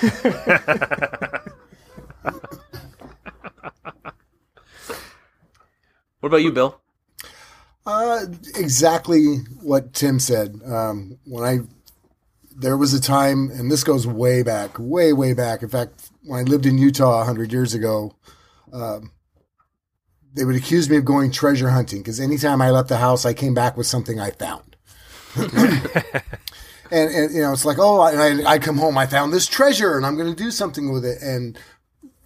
[6.19, 6.79] what about you, Bill?
[7.85, 8.25] Uh,
[8.55, 10.59] exactly what Tim said.
[10.65, 11.59] Um, when I
[12.55, 15.61] there was a time, and this goes way back, way way back.
[15.61, 18.13] In fact, when I lived in Utah hundred years ago,
[18.73, 19.11] um,
[20.37, 23.33] they would accuse me of going treasure hunting because anytime I left the house, I
[23.33, 24.75] came back with something I found.
[25.35, 25.53] and,
[26.91, 30.05] and you know, it's like, oh, I, I come home, I found this treasure, and
[30.05, 31.57] I'm going to do something with it, and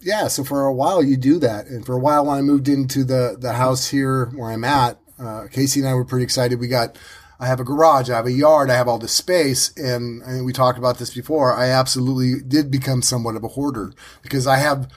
[0.02, 2.68] yeah, so for a while you do that, and for a while when I moved
[2.68, 6.58] into the the house here where I'm at, uh, Casey and I were pretty excited.
[6.58, 6.98] We got,
[7.38, 10.32] I have a garage, I have a yard, I have all this space, and I
[10.32, 11.54] think we talked about this before.
[11.54, 14.90] I absolutely did become somewhat of a hoarder because I have.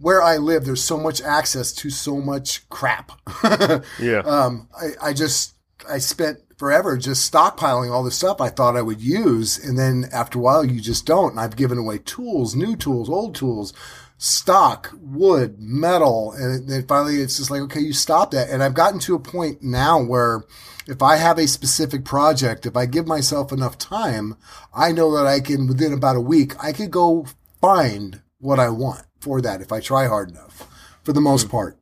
[0.00, 3.12] Where I live, there's so much access to so much crap.
[4.00, 4.20] Yeah.
[4.20, 5.54] um, I, I just
[5.88, 10.06] I spent forever just stockpiling all the stuff I thought I would use, and then
[10.12, 11.32] after a while, you just don't.
[11.32, 13.72] And I've given away tools, new tools, old tools,
[14.18, 18.50] stock, wood, metal, and then finally it's just like, okay, you stop that.
[18.50, 20.42] And I've gotten to a point now where
[20.86, 24.36] if I have a specific project, if I give myself enough time,
[24.74, 27.26] I know that I can within about a week, I could go
[27.60, 30.66] find what I want for that if I try hard enough.
[31.04, 31.50] For the most hmm.
[31.50, 31.78] part.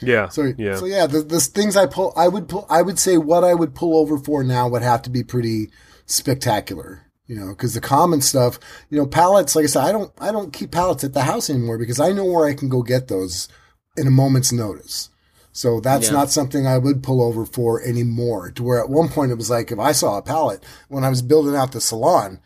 [0.00, 0.28] yeah.
[0.28, 0.76] So yeah.
[0.76, 3.54] so yeah, the, the things I pull, I would pull, I would say what I
[3.54, 5.70] would pull over for now would have to be pretty
[6.06, 9.54] spectacular, you know, because the common stuff, you know, pallets.
[9.54, 12.12] Like I said, I don't, I don't keep pallets at the house anymore because I
[12.12, 13.48] know where I can go get those
[13.96, 15.10] in a moment's notice.
[15.52, 16.12] So that's Yeah.
[16.12, 18.50] not something I would pull over for anymore.
[18.52, 21.10] To where at one point it was like if I saw a pallet when I
[21.10, 22.40] was building out the salon,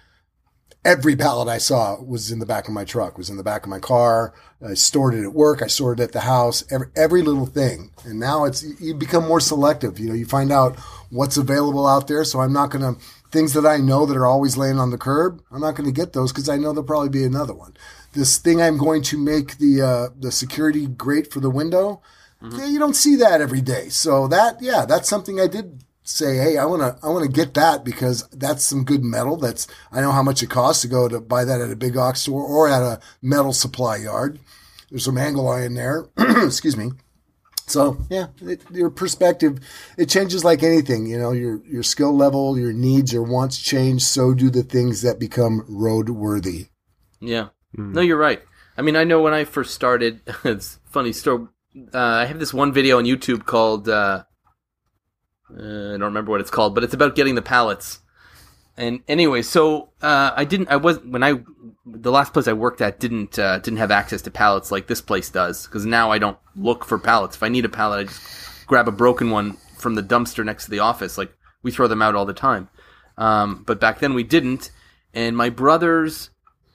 [0.84, 3.64] every pallet I saw was in the back of my truck, was in the back
[3.64, 4.34] of my car.
[4.64, 5.62] I stored it at work.
[5.62, 6.64] I stored it at the house.
[6.70, 7.90] Every, every little thing.
[8.04, 9.98] And now it's you become more selective.
[9.98, 10.78] You know, you find out
[11.10, 12.24] what's available out there.
[12.24, 14.98] So I'm not going to things that I know that are always laying on the
[14.98, 15.42] curb.
[15.50, 17.76] I'm not going to get those because I know there'll probably be another one.
[18.12, 22.00] This thing I'm going to make the uh, the security grate for the window.
[22.42, 23.88] Yeah, you don't see that every day.
[23.88, 27.30] So that yeah, that's something I did say, hey, I want to I want to
[27.30, 29.36] get that because that's some good metal.
[29.36, 31.96] That's I know how much it costs to go to buy that at a big
[31.96, 34.38] ox store or at a metal supply yard.
[34.90, 36.06] There's some angle iron there.
[36.18, 36.92] Excuse me.
[37.66, 39.58] So yeah, it, your perspective
[39.96, 41.06] it changes like anything.
[41.06, 44.04] You know, your your skill level, your needs, your wants change.
[44.04, 46.66] So do the things that become road worthy.
[47.20, 47.48] Yeah.
[47.76, 48.40] No, you're right.
[48.76, 51.48] I mean, I know when I first started, it's funny story.
[51.92, 54.24] Uh, I have this one video on YouTube called uh,
[55.56, 58.00] Uh, I don't remember what it's called, but it's about getting the pallets.
[58.76, 60.68] And anyway, so uh, I didn't.
[60.68, 61.40] I was when I
[61.86, 65.00] the last place I worked at didn't uh, didn't have access to pallets like this
[65.00, 65.66] place does.
[65.66, 67.36] Because now I don't look for pallets.
[67.36, 70.64] If I need a pallet, I just grab a broken one from the dumpster next
[70.64, 71.16] to the office.
[71.16, 72.68] Like we throw them out all the time.
[73.16, 74.72] Um, but back then we didn't.
[75.12, 76.30] And my brother's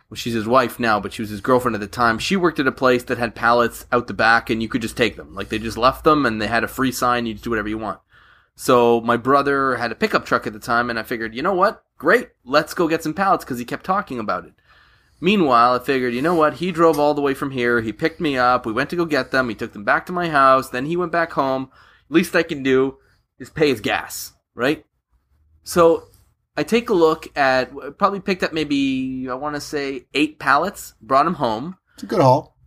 [0.10, 2.18] well, she's his wife now, but she was his girlfriend at the time.
[2.18, 4.98] She worked at a place that had pallets out the back, and you could just
[4.98, 5.36] take them.
[5.36, 7.26] Like they just left them, and they had a free sign.
[7.26, 8.00] You just do whatever you want.
[8.60, 11.54] So my brother had a pickup truck at the time, and I figured, you know
[11.54, 11.82] what?
[11.98, 14.52] Great, let's go get some pallets because he kept talking about it.
[15.22, 16.56] Meanwhile, I figured, you know what?
[16.56, 17.80] He drove all the way from here.
[17.80, 18.66] He picked me up.
[18.66, 19.48] We went to go get them.
[19.48, 20.68] He took them back to my house.
[20.68, 21.70] Then he went back home.
[22.10, 22.98] Least I can do
[23.40, 24.84] is pay his gas, right?
[25.64, 26.10] So
[26.58, 30.96] I take a look at probably picked up maybe I want to say eight pallets,
[31.02, 31.78] brought them home.
[31.94, 32.58] It's a good haul.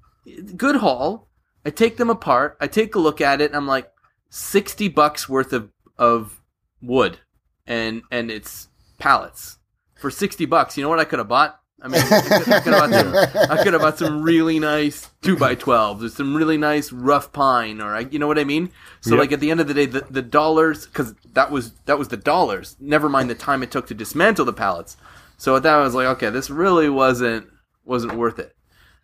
[0.57, 1.28] Good haul.
[1.66, 2.57] I take them apart.
[2.62, 3.50] I take a look at it.
[3.50, 3.90] and I'm like,
[4.31, 5.68] sixty bucks worth of
[6.03, 6.41] of
[6.83, 7.19] wood,
[7.67, 9.59] and and it's pallets
[10.01, 10.77] for sixty bucks.
[10.77, 11.59] You know what I could have bought?
[11.85, 15.37] I mean, I could, have bought some, I could have bought some really nice two
[15.37, 18.71] by twelves or some really nice rough pine, or I, you know what I mean.
[19.01, 19.19] So Yep.
[19.21, 22.09] like at the end of the day, the, the dollars because that was that was
[22.09, 22.77] the dollars.
[22.81, 24.97] Never mind the time it took to dismantle the pallets.
[25.38, 27.49] So at that I was like, okay, this really wasn't
[27.85, 28.55] wasn't worth it.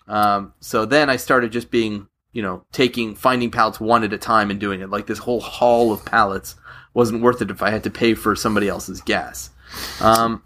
[0.06, 4.18] Um, so then I started just being, you know, taking finding pallets one at a
[4.18, 4.88] time and doing it.
[4.90, 6.54] Like this whole haul of pallets
[6.94, 9.50] wasn't worth it if I had to pay for somebody else's gas.
[10.00, 10.42] Um,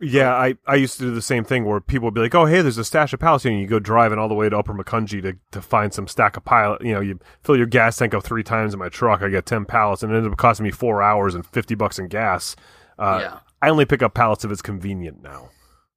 [0.00, 2.46] Yeah, I, I used to do the same thing where people would be like, "Oh,
[2.46, 5.22] hey, there's a stash of and you go driving all the way to Upper Macungie
[5.22, 6.82] to, to find some stack of pilot.
[6.82, 9.22] You know, you fill your gas tank up three times in my truck.
[9.22, 11.98] I get ten pallets, and it ended up costing me four hours and fifty bucks
[11.98, 12.54] in gas.
[12.98, 13.38] Uh, Yeah.
[13.62, 15.48] I only pick up pallets if it's convenient now.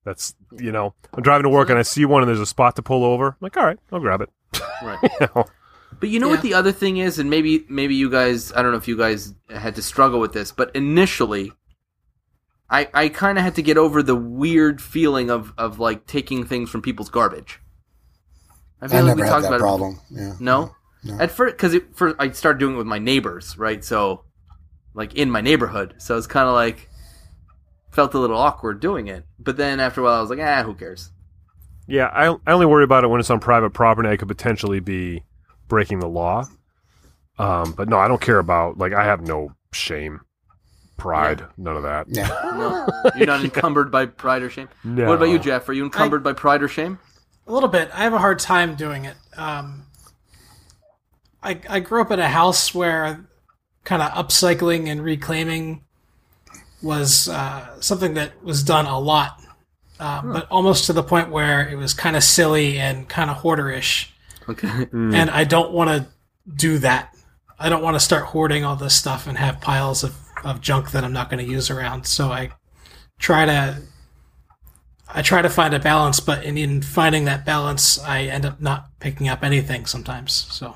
[0.06, 2.78] That's you know, I'm driving to work and I see one and there's a spot
[2.78, 3.28] to pull over.
[3.28, 4.30] I'm like, all right, I'll grab it.
[4.82, 4.97] right.
[5.19, 5.45] You know?
[6.00, 6.34] But you know Yeah.
[6.34, 8.97] what the other thing is, and maybe maybe you guys I don't know if you
[8.97, 11.52] guys had to struggle with this, but initially
[12.69, 16.45] I I kind of had to get over the weird feeling of of like taking
[16.45, 17.60] things from people's garbage.
[18.82, 20.00] I I feel like never we had talked that about it problem.
[20.12, 20.34] Yeah.
[20.39, 21.17] No, No.
[21.19, 23.84] at first because for I started doing it with my neighbors, right?
[23.84, 24.23] So
[24.93, 26.89] like in my neighborhood, so it's kind of like
[27.91, 29.26] felt a little awkward doing it.
[29.39, 31.12] But then after a while, I was like, ah, who cares?
[31.88, 34.10] Yeah, I, I only worry about it when it's on private property.
[34.10, 35.23] I could potentially be
[35.67, 36.45] breaking the law.
[37.39, 40.21] Um, but no, I don't care about like I have no shame,
[40.97, 42.08] pride, none of that.
[42.10, 42.27] Yeah.
[42.27, 44.69] No, you're not encumbered by pride or shame.
[44.84, 45.08] No.
[45.08, 45.69] What about you, Jeff?
[45.69, 46.99] Are you encumbered by pride or shame?
[47.45, 47.89] A little bit.
[47.93, 49.15] I have a hard time doing it.
[49.36, 49.86] Um,
[51.43, 53.25] I I grew up in a house where
[53.84, 55.84] kind of upcycling and reclaiming
[56.82, 59.41] was uh, something that was done a lot,
[59.99, 63.38] uh, but almost to the point where it was kind of silly and kind of
[63.38, 64.10] hoarderish.
[64.50, 64.68] Okay.
[64.68, 65.14] Mm.
[65.14, 66.08] And I don't want to
[66.56, 67.16] do that.
[67.60, 70.92] I don't want to start hoarding all this stuff and have piles of, of junk
[70.92, 72.06] that I'm not going to use around.
[72.06, 72.52] So I
[73.20, 73.82] try to
[75.10, 78.60] I try to find a balance, but in, in finding that balance, I end up
[78.60, 80.34] not picking up anything sometimes.
[80.34, 80.76] So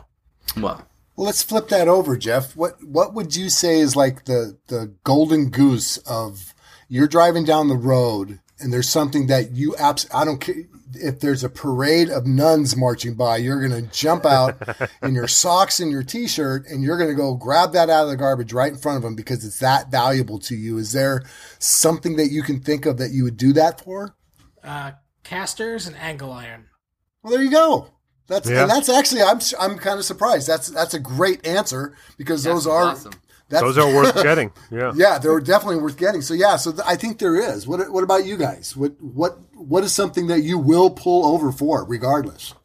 [0.56, 2.56] Well, Well, let's flip that over, Jeff.
[2.56, 6.54] What what would you say is like the the golden goose of
[6.88, 10.56] you're driving down the road and there's something that you abs I don't care
[10.94, 14.62] if there's a parade of nuns marching by, you're going to jump out
[15.04, 18.10] in your socks and your t-shirt and you're going to go grab that out of
[18.10, 20.78] the garbage right in front of them because it's that valuable to you.
[20.78, 21.24] Is there
[21.60, 24.16] something that you can think of that you would do that for?
[24.64, 24.92] uh,
[25.24, 26.66] casters and angle iron.
[27.24, 27.88] Well, there you go.
[28.28, 28.62] That's Yeah.
[28.64, 30.48] and that's actually I'm I'm kind of surprised.
[30.48, 33.14] That's that's a great answer because That's those are awesome.
[33.52, 34.52] That's, Those are worth getting.
[34.72, 34.92] Yeah.
[34.96, 36.22] yeah, they're definitely worth getting.
[36.24, 37.68] So yeah, so th- I think there is.
[37.68, 38.76] What what about you guys?
[38.76, 42.56] What what what is something that you will pull over for regardless?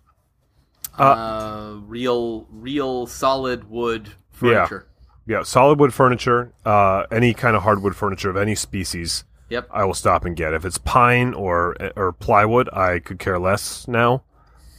[0.99, 4.87] uh, real, real solid wood furniture.
[5.27, 9.69] Yeah, Yeah, solid wood furniture, uh, any kind of hardwood furniture of any species, Yep.
[9.71, 10.55] I will stop and get.
[10.55, 14.23] If it's pine or or plywood, I could care less now.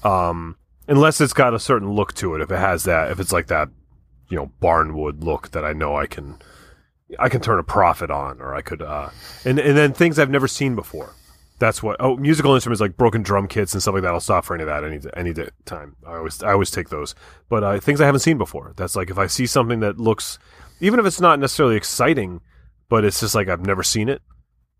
[0.03, 2.41] Um, unless it's got a certain look to it.
[2.41, 3.69] If it has that, if it's like that,
[4.29, 6.39] you know, barnwood look that I know I can,
[7.19, 9.09] I can turn a profit on, or I could, uh,
[9.45, 11.13] and and then things I've never seen before.
[11.59, 11.97] That's what.
[11.99, 14.13] Oh, musical instruments like broken drum kits and stuff like that.
[14.13, 15.95] I'll stop for any of that any any time.
[16.05, 17.15] I always I always take those.
[17.49, 18.73] But uh, things I haven't seen before.
[18.77, 20.37] That's like if I see something that looks,
[20.79, 22.41] even if it's not necessarily exciting,
[22.89, 24.21] but it's just like I've never seen it,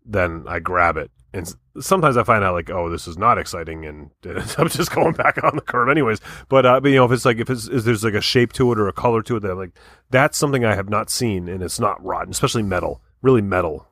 [0.04, 1.10] then I grab it.
[1.32, 4.10] And sometimes I find out like, oh, this is not exciting, and
[4.58, 6.20] I'm just going back on the curve anyways.
[6.48, 8.52] But uh, but you know, if it's like if it's if there's like a shape
[8.54, 9.72] to it or a color to it, that like
[10.10, 13.88] that's something I have not seen, and it's not rotten, especially metal, really metal.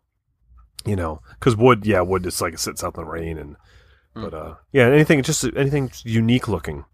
[0.86, 3.56] You know, because wood, yeah, wood is like it sits out in the rain, and
[4.14, 6.86] but uh, yeah, anything just anything unique looking.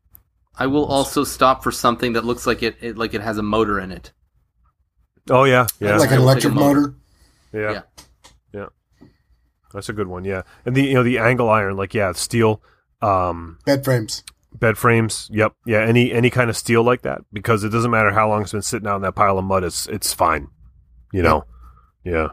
[0.58, 3.42] I will also stop for something that looks like it, it like it has a
[3.42, 4.10] motor in it.
[5.30, 6.80] Oh yeah, yeah, like an It'll electric motor.
[6.80, 6.94] motor.
[7.52, 7.72] yeah, Yeah.
[7.72, 8.01] yeah.
[9.72, 10.24] That's a good one.
[10.24, 12.62] Yeah, and the you know the angle iron, like yeah, steel,
[13.00, 14.22] um, Bed frames.
[14.58, 15.28] bed frames.
[15.32, 18.42] Yep, yeah, any any kind of steel like that because it doesn't matter how long
[18.42, 19.64] it's been sitting out in that pile of mud.
[19.64, 20.48] It's it's fine.
[21.12, 21.44] You know.
[22.04, 22.28] Yeah.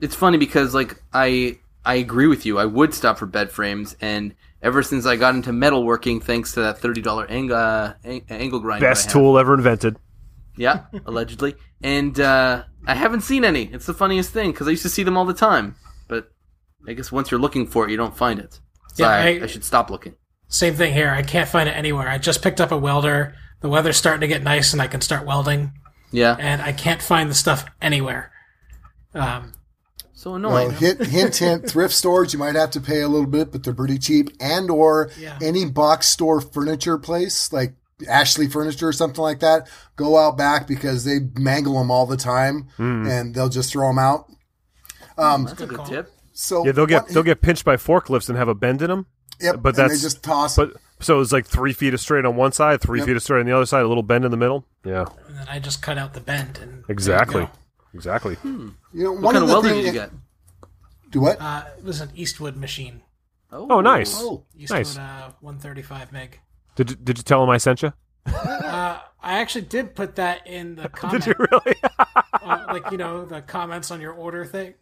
[0.00, 2.58] It's funny because like I I agree with you.
[2.58, 6.60] I would stop for bed frames, and ever since I got into metalworking, thanks to
[6.62, 9.96] that thirty dollar angle uh, ang- angle grinder, Best have- tool ever invented.
[10.56, 11.54] Yeah, allegedly.
[11.82, 13.64] And uh, I haven't seen any.
[13.72, 15.76] It's the funniest thing because I used to see them all the time.
[16.82, 18.60] But I guess once you're looking for it, you don't find it.
[18.94, 20.14] So Yeah, I, I- I should stop looking.
[20.48, 21.08] Same thing here.
[21.10, 22.08] I can't find it anywhere.
[22.08, 23.34] I just picked up a welder.
[23.60, 25.72] The weather's starting to get nice, and I can start welding.
[26.10, 28.30] Yeah, And I can't find the stuff anywhere.
[29.14, 29.52] Um,
[30.12, 30.72] so Well, annoying.
[30.72, 31.66] hint, hint, hint.
[31.70, 34.28] Thrift stores, you might have to pay a little bit, but they're pretty cheap.
[34.40, 35.38] And or Yeah.
[35.40, 37.74] any box store furniture place like
[38.06, 39.68] Ashley Furniture or something like that.
[39.96, 43.98] Go out back because they mangle them all the time, and they'll just throw them
[43.98, 44.26] out.
[45.16, 46.11] Um, That's a good tip.
[46.32, 48.88] So Yeah, they'll get what- they'll get pinched by forklifts and have a bend in
[48.88, 49.06] them.
[49.40, 50.56] Yep, but and that's- they just toss.
[50.56, 53.06] But so it's like three feet of straight on one side, three Yep.
[53.08, 54.64] feet of straight on the other side, a little bend in the middle.
[54.84, 56.58] Yeah, and then I just cut out the bend.
[56.58, 57.50] And there you exactly, go.
[57.94, 58.36] exactly.
[58.44, 60.10] you know, What one kind of the welder did you get?
[61.10, 61.40] Do what?
[61.40, 63.02] Uh, it was an Eastwood machine.
[63.50, 64.14] Oh, nice.
[64.18, 64.96] oh, Eastwood Nice.
[64.96, 66.40] uh, 135 MIG.
[66.74, 67.92] Did you, did you tell him I sent you?
[68.26, 71.74] Uh, I actually did put that in the comment, Did you really?
[72.42, 74.74] uh, like you know the comments on your order thing.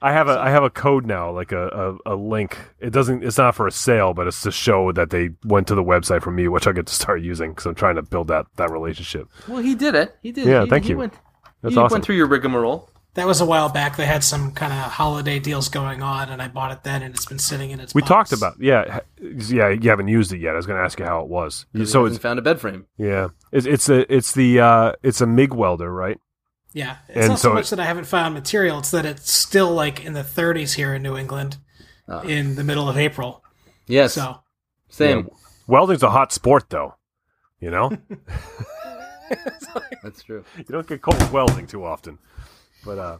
[0.00, 2.58] I have a I have a code now, like a, a, a link.
[2.80, 3.22] It doesn't.
[3.24, 6.22] It's not for a sale, but it's to show that they went to the website
[6.22, 8.70] for me, which I get to start using because I'm trying to build that that
[8.70, 9.28] relationship.
[9.48, 10.16] Well, he did it.
[10.22, 10.46] He did.
[10.46, 10.96] Yeah, he, thank he you.
[10.98, 11.14] Went,
[11.62, 11.96] That's he awesome.
[11.96, 12.88] went through your rigmarole.
[13.14, 13.98] That was a while back.
[13.98, 17.14] They had some kind of holiday deals going on, and I bought it then, and
[17.14, 17.94] it's been sitting in its.
[17.94, 18.30] We box.
[18.30, 19.68] talked about yeah yeah.
[19.68, 20.54] You haven't used it yet.
[20.54, 21.66] I was going to ask you how it was.
[21.76, 22.86] So So it's found a bed frame.
[22.96, 23.28] yeah.
[23.52, 26.18] It's it's a it's the uh it's a MIG welder, right?
[26.74, 29.04] Yeah, it's And not so so much it- that I haven't found material; it's that
[29.06, 31.58] it's still like in the 30s here in New England,
[32.08, 32.22] Ah.
[32.22, 33.42] in the middle of April.
[33.86, 34.40] Yes, So
[34.88, 35.28] same.
[35.66, 36.94] Welding's a hot sport, though.
[37.60, 37.90] You know,
[40.02, 40.44] That's true.
[40.56, 42.18] you don't get cold welding too often.
[42.84, 43.18] But uh,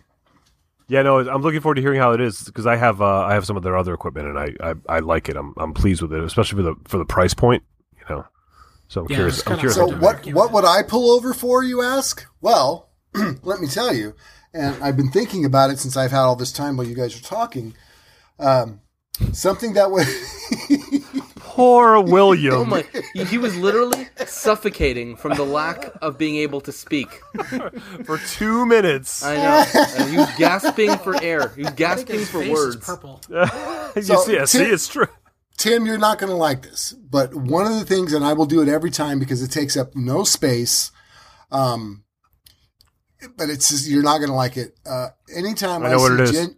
[0.88, 3.34] yeah, no, I'm looking forward to hearing how it is because I have uh, I
[3.34, 5.36] have some of their other equipment and I, I I like it.
[5.36, 7.62] I'm I'm pleased with it, especially for the for the price point.
[7.98, 8.24] You know,
[8.88, 9.46] so I'm Yeah, curious.
[9.46, 9.76] I'm curious.
[9.76, 11.62] So what what would I pull over for?
[11.62, 12.26] You ask.
[12.40, 12.90] Well,
[13.42, 14.14] let me tell you,
[14.54, 17.16] and I've been thinking about it since I've had all this time while you guys
[17.18, 17.74] are talking.
[18.38, 18.80] Um,
[19.32, 20.06] something that would.
[21.36, 22.54] Poor William.
[22.54, 22.84] Oh my!
[23.12, 27.20] He he was literally suffocating from the lack of being able to speak.
[28.04, 29.22] for two minutes.
[29.22, 29.64] I know.
[29.98, 31.48] And he was gasping for air.
[31.54, 32.76] He was gasping for words.
[32.76, 33.20] is purple.
[33.28, 35.08] you So, see, yeah, see, it's true.
[35.58, 38.46] Tim, you're not going to like this, but one of the things, and I will
[38.46, 40.90] do it every time because it takes up no space.
[41.50, 42.04] Um,
[43.36, 44.78] but it's just, you're not going to like it.
[44.86, 46.32] Uh, anytime I I, know what see it is.
[46.32, 46.56] gen-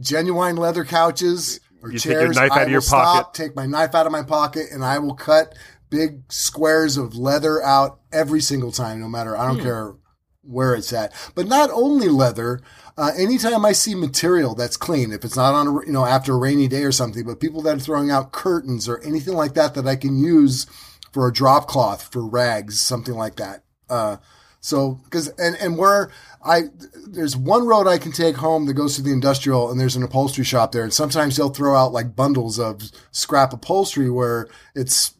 [0.00, 3.14] genuine leather couches or You take your chairs, knife I out of will your stop,
[3.26, 3.34] pocket.
[3.34, 5.54] take my knife out of my pocket, and I will cut
[5.90, 9.62] big squares of leather out every single time, no matter I don't Hmm.
[9.62, 9.94] care
[10.42, 11.12] where it's at.
[11.34, 12.60] But not only leather.
[12.98, 16.34] Uh, anytime I see material that's clean, if it's not on, a, you know, after
[16.34, 19.54] a rainy day or something, but people that are throwing out curtains or anything like
[19.54, 20.66] that that I can use
[21.10, 23.64] for a drop cloth for rags, something like that.
[23.88, 24.16] Uh,
[24.64, 26.12] so, because and and where
[26.44, 26.62] I
[27.08, 30.04] there's one road I can take home that goes to the industrial, and there's an
[30.04, 35.14] upholstery shop there, and sometimes they'll throw out like bundles of scrap upholstery where it's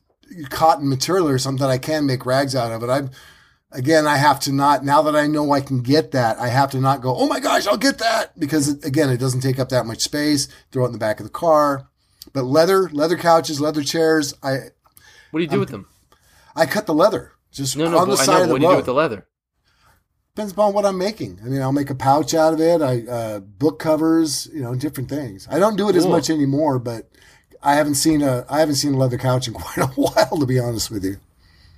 [0.48, 2.88] cotton material or something I can make rags out of it.
[2.88, 3.10] I've
[3.72, 6.70] again, I have to not, now that I know I can get that, I have
[6.72, 8.38] to not go, oh my gosh, I'll get that.
[8.38, 10.46] Because it, again, it doesn't take up that much space.
[10.70, 11.88] Throw it in the back of the car.
[12.32, 14.58] But leather, leather couches, leather chairs, I,
[15.30, 15.88] What do you do with them?
[16.54, 17.98] I cut the leather just No, no.
[17.98, 18.42] on the but I know.
[18.42, 19.26] of the What do you do with the leather?
[20.34, 21.38] Depends upon what I'm making.
[21.44, 22.80] I mean, I'll make a pouch out of it.
[22.80, 25.46] I, uh, book covers, you know, different things.
[25.50, 27.06] I don't do it as much anymore, but
[27.62, 30.46] I haven't seen a, I haven't seen a leather couch in quite a while, to
[30.46, 31.18] be honest with you.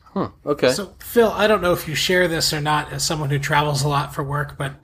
[0.04, 0.28] Huh.
[0.46, 0.70] Okay.
[0.70, 3.82] So, Phil, I don't know if you share this or not as someone who travels
[3.82, 4.74] a lot for work, but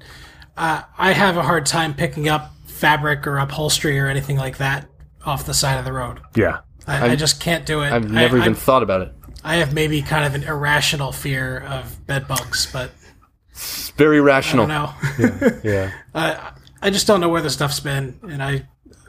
[0.57, 4.89] uh, I have a hard time picking up fabric or upholstery or anything like that
[5.25, 6.18] off the side of the road.
[6.35, 6.62] Yeah.
[6.89, 7.93] I, I just can't do it.
[7.93, 9.12] I've never I, even I, thought about it.
[9.45, 12.91] I have maybe kind of an irrational fear of bed bugs, but
[13.61, 14.67] It's very I rational.
[14.67, 15.61] don't know.
[15.63, 15.93] Yeah.
[16.15, 16.53] I
[16.83, 18.67] I just don't know where the stuff's been, and I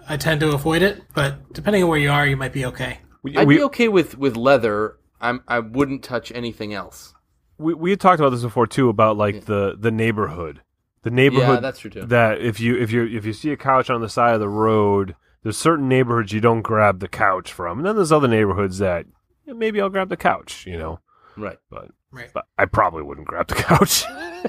[0.10, 1.02] I tend to avoid it.
[1.14, 2.99] But depending on where you are, you might be okay.
[3.24, 4.97] We, I'd we, be okay with with leather.
[5.22, 5.41] I'm.
[5.47, 7.14] I wouldn't touch anything else.
[7.58, 10.62] we we had talked about this before too about like the the neighborhood,
[11.04, 11.56] the neighborhood.
[11.56, 12.06] Yeah, that's true too.
[12.06, 14.49] That if you if you if you see a couch on the side of the
[14.49, 18.80] road, there's certain neighborhoods you don't grab the couch from, and then there's other neighborhoods
[18.80, 19.06] that
[19.45, 20.99] maybe I'll grab the couch, you know.
[21.38, 21.58] Right.
[21.70, 22.30] But Right.
[22.34, 24.04] but I probably wouldn't grab the couch.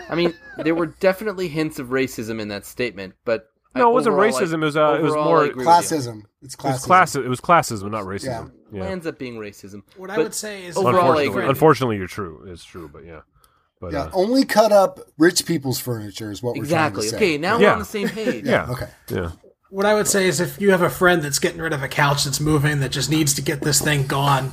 [0.09, 3.93] I mean, there were definitely hints of racism in that statement, but I- No, it
[3.95, 5.72] wasn't overall, I- racism, it was, uh, it was more I agree with you.
[5.72, 6.22] Classism.
[6.43, 6.84] It's It was classism.
[6.84, 7.14] class.
[7.16, 8.49] It was classism, not racism.
[8.72, 8.84] It Yeah.
[8.84, 9.82] ends up being racism.
[9.97, 12.45] What I would say is overall, I Unfortunately, unfortunately, you're true.
[12.49, 13.20] It's true, but yeah.
[13.80, 17.05] But Yeah, uh, only cut up rich people's furniture is what Exactly.
[17.07, 17.66] we're trying to Okay, now Yeah.
[17.68, 18.45] we're on the same page.
[18.45, 18.88] yeah, Okay.
[19.09, 19.30] yeah.
[19.70, 21.88] What I would say is if you have a friend that's getting rid of a
[21.88, 24.53] couch that's moving that just needs to get this thing gone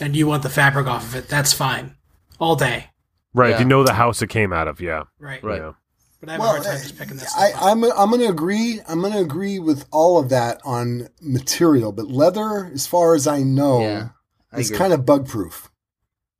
[0.00, 1.94] and you want the fabric off of it, that's fine.
[2.38, 2.90] All day.
[3.34, 3.50] Right.
[3.50, 3.60] If Yeah.
[3.60, 5.04] you know the house it came out of, yeah.
[5.18, 5.42] Right.
[5.42, 5.60] Right.
[5.60, 5.72] Yeah.
[6.20, 7.68] But I have Well, a hard time just picking this I, stuff up.
[7.68, 8.80] I'm I'm going to agree.
[8.88, 13.26] I'm going to agree with all of that on material, but leather, as far as
[13.28, 14.08] I know, Yeah,
[14.52, 14.78] I is agree.
[14.78, 15.70] kind of bug proof.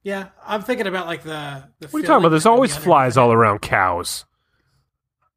[0.03, 1.65] Yeah, I'm thinking about like the.
[1.81, 2.31] the What are you talking about?
[2.31, 4.25] There's always flies all around cows.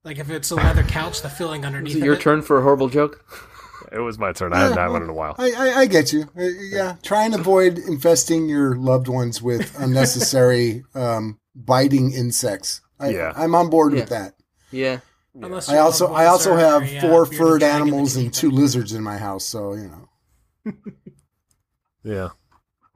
[0.03, 1.91] Like if it's a leather couch, the filling underneath.
[1.91, 2.21] Is it of your it.
[2.21, 3.23] turn for a horrible joke?
[3.91, 4.53] It was my turn.
[4.53, 5.35] I haven't had one in a while.
[5.37, 6.21] I, I, I get you.
[6.35, 12.81] Uh, yeah, try and avoid infesting your loved ones with unnecessary um, biting insects.
[12.99, 13.33] I, Yeah.
[13.35, 13.99] I'm on board Yeah.
[14.01, 14.33] with that.
[14.71, 14.99] Yeah.
[15.33, 19.17] Unless I also I also have very, four furred animals and two lizards in my
[19.17, 20.73] house, so you know.
[22.03, 22.29] Yeah.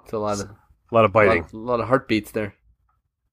[0.04, 0.56] It's a lot of A
[0.96, 1.44] lot of a biting.
[1.44, 2.54] lot, a lot of heartbeats there.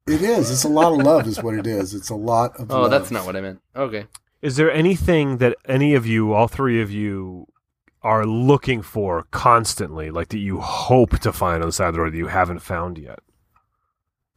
[0.06, 0.50] It is.
[0.50, 1.94] It's a lot of love, is what it is.
[1.94, 2.70] It's a lot of.
[2.70, 2.90] Oh, love.
[2.90, 3.60] that's not what I meant.
[3.76, 4.06] Okay.
[4.40, 7.46] Is there anything that any of you, all three of you,
[8.02, 12.00] are looking for constantly, like that you hope to find on the side of the
[12.00, 13.20] road that you haven't found yet?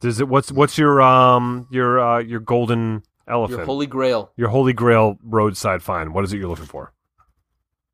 [0.00, 0.28] Does it?
[0.28, 3.58] What's what's your um your uh your golden elephant?
[3.58, 4.32] Your holy grail.
[4.36, 6.12] Your holy grail roadside find.
[6.12, 6.92] What is it you're looking for?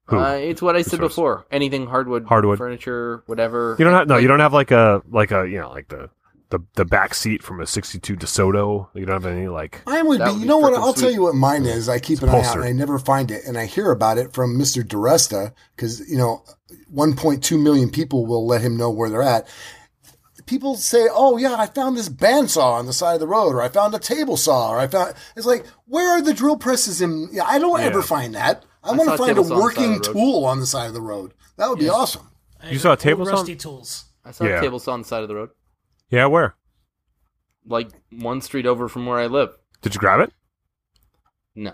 [0.06, 0.18] Who?
[0.18, 1.10] Uh, it's what I said yours?
[1.12, 1.46] before.
[1.50, 2.58] Anything hardwood, Hardwood.
[2.58, 3.76] furniture, whatever.
[3.78, 4.14] you don't have no.
[4.14, 6.10] Like- you don't have like a like a you know like the
[6.50, 8.88] the the back seat from a '62 DeSoto.
[8.94, 9.80] You don't have any like.
[9.86, 10.24] Mine would be.
[10.24, 10.74] would You be know what?
[10.74, 11.88] I'll tell you what mine is.
[11.88, 14.34] I keep an eye out and I never find it, and I hear about it
[14.34, 16.42] from Mister DiResta because you know,
[16.94, 19.48] 1.2 million people will let him know where they're at.
[20.46, 23.62] People say, "Oh yeah, I found this bandsaw on the side of the road, or
[23.62, 27.00] I found a table saw, or I found." It's like, where are the drill presses?
[27.00, 27.86] In yeah, I don't Yeah.
[27.86, 28.64] ever find that.
[28.84, 30.14] I, I want to find a table saw on working of the road.
[30.14, 31.34] tool on the side of the road.
[31.56, 32.28] That would be awesome.
[32.70, 33.32] You saw a table saw?
[33.32, 34.04] rusty tools.
[34.24, 34.58] I saw Yeah.
[34.58, 35.50] a table saw on the side of the road,
[36.10, 36.56] Yeah, where
[37.66, 39.56] like one street over from where I live.
[39.82, 40.32] did you grab it?
[41.54, 41.72] No.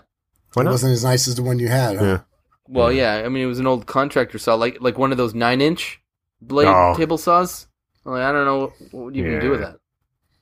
[0.53, 0.69] Why not?
[0.69, 1.97] It wasn't as nice as the one you had.
[1.97, 2.05] Huh?
[2.05, 2.19] Yeah.
[2.67, 3.23] Well, yeah.
[3.25, 6.01] I mean, it was an old contractor saw, like like one of those nine inch
[6.41, 6.93] blade Oh.
[6.95, 7.67] table saws.
[8.05, 9.77] I'm like, I don't know what would you even do with that.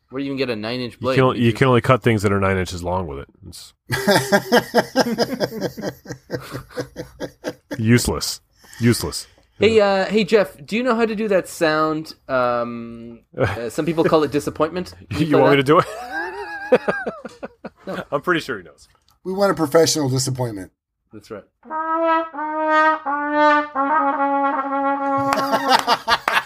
[0.09, 1.15] Where do you even get a nine inch You blade?
[1.15, 3.27] can, only, you can only cut things that are nine inches long with it.
[3.47, 3.73] It's
[7.77, 8.41] useless.
[8.79, 9.27] Useless.
[9.59, 10.55] Hey, uh, hey, Jeff.
[10.63, 12.13] Do you know how to do that sound?
[12.27, 14.93] Um, uh, some people call it disappointment.
[15.09, 15.85] Can You, play want me to do it?
[17.87, 18.03] no.
[18.11, 18.87] I'm pretty sure he knows.
[19.23, 20.71] we want a professional disappointment.
[21.11, 21.43] That's right.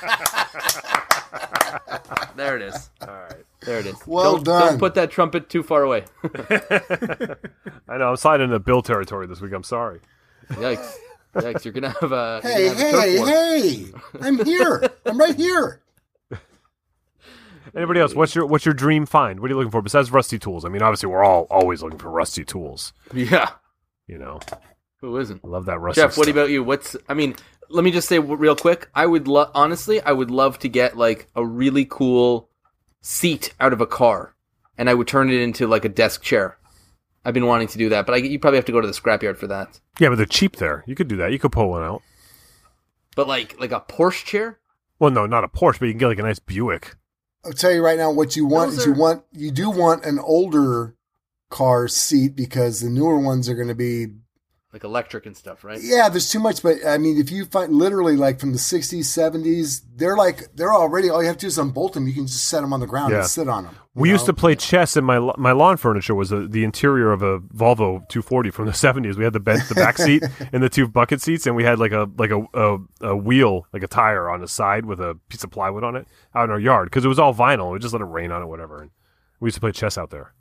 [2.35, 2.89] there it is.
[3.01, 3.45] All right.
[3.61, 3.95] There it is.
[4.07, 4.67] Well don't, done.
[4.69, 6.05] Don't put that trumpet too far away.
[7.87, 8.09] I know.
[8.09, 9.53] I'm sliding into Bill territory this week.
[9.53, 9.99] I'm sorry.
[10.51, 10.95] Yikes!
[11.35, 11.63] Yikes!
[11.63, 12.39] You're gonna have a.
[12.41, 13.27] Hey, you're have hey, turf war.
[13.27, 13.85] hey!
[14.21, 14.83] I'm here.
[15.05, 15.81] I'm right here.
[17.75, 18.15] Anybody else?
[18.15, 19.39] What's your what's your dream find?
[19.39, 20.65] What are you looking for besides rusty tools?
[20.65, 22.93] I mean, obviously, we're all always looking for rusty tools.
[23.13, 23.49] Yeah.
[24.07, 24.39] You know,
[25.01, 25.41] Who isn't?
[25.43, 26.01] I love that rusty.
[26.01, 26.63] Jeff, what about you?
[26.63, 26.95] What's?
[27.09, 27.35] I mean,
[27.69, 28.89] let me just say real quick.
[28.93, 32.49] I would love, honestly, I would love to get like a really cool
[33.01, 34.35] seat out of a car,
[34.77, 36.57] and I would turn it into like a desk chair.
[37.25, 38.93] I've been wanting to do that, but I, you probably have to go to the
[38.93, 39.79] scrapyard for that.
[39.99, 40.83] Yeah, but they're cheap there.
[40.87, 41.31] You could do that.
[41.31, 42.01] You could pull one out.
[43.15, 44.59] But like, like a Porsche chair.
[44.99, 46.95] Well, no, not a Porsche, but you can get like a nice Buick.
[47.43, 50.05] I'll tell you right now what you want Those is you want you do want
[50.05, 50.95] an older
[51.49, 54.07] car seat because the newer ones are going to be
[54.73, 55.79] like electric and stuff, right?
[55.81, 58.99] yeah there's too much but i mean if you find literally like from the 60s
[59.03, 62.25] 70s they're like they're already all you have to do is unbolt them you can
[62.25, 63.19] just set them on the ground Yeah.
[63.19, 66.31] and sit on them We used to play chess, and my my lawn furniture was
[66.31, 69.17] a, the interior of a Volvo 240 from the 70s.
[69.17, 71.77] We had the bench, the back seat, and the two bucket seats, and we had
[71.77, 75.19] like a like a, a a wheel, like a tire on the side with a
[75.27, 77.73] piece of plywood on it out in our yard because it was all vinyl.
[77.73, 78.81] We just let it rain on it, whatever.
[78.81, 78.91] And
[79.41, 80.33] we used to play chess out there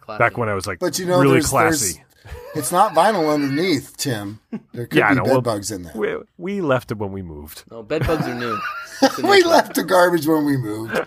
[0.00, 0.18] Classy.
[0.18, 1.92] back when I was like but you know really there's, classy.
[1.98, 2.05] there's
[2.54, 4.40] it's not vinyl underneath tim
[4.72, 5.24] there could Yeah, be know.
[5.24, 7.64] bed Well, bugs in there We, we left it when we moved.
[7.70, 8.58] no bed bugs are new.
[9.18, 9.50] New we thing.
[9.50, 10.98] left the garbage when we moved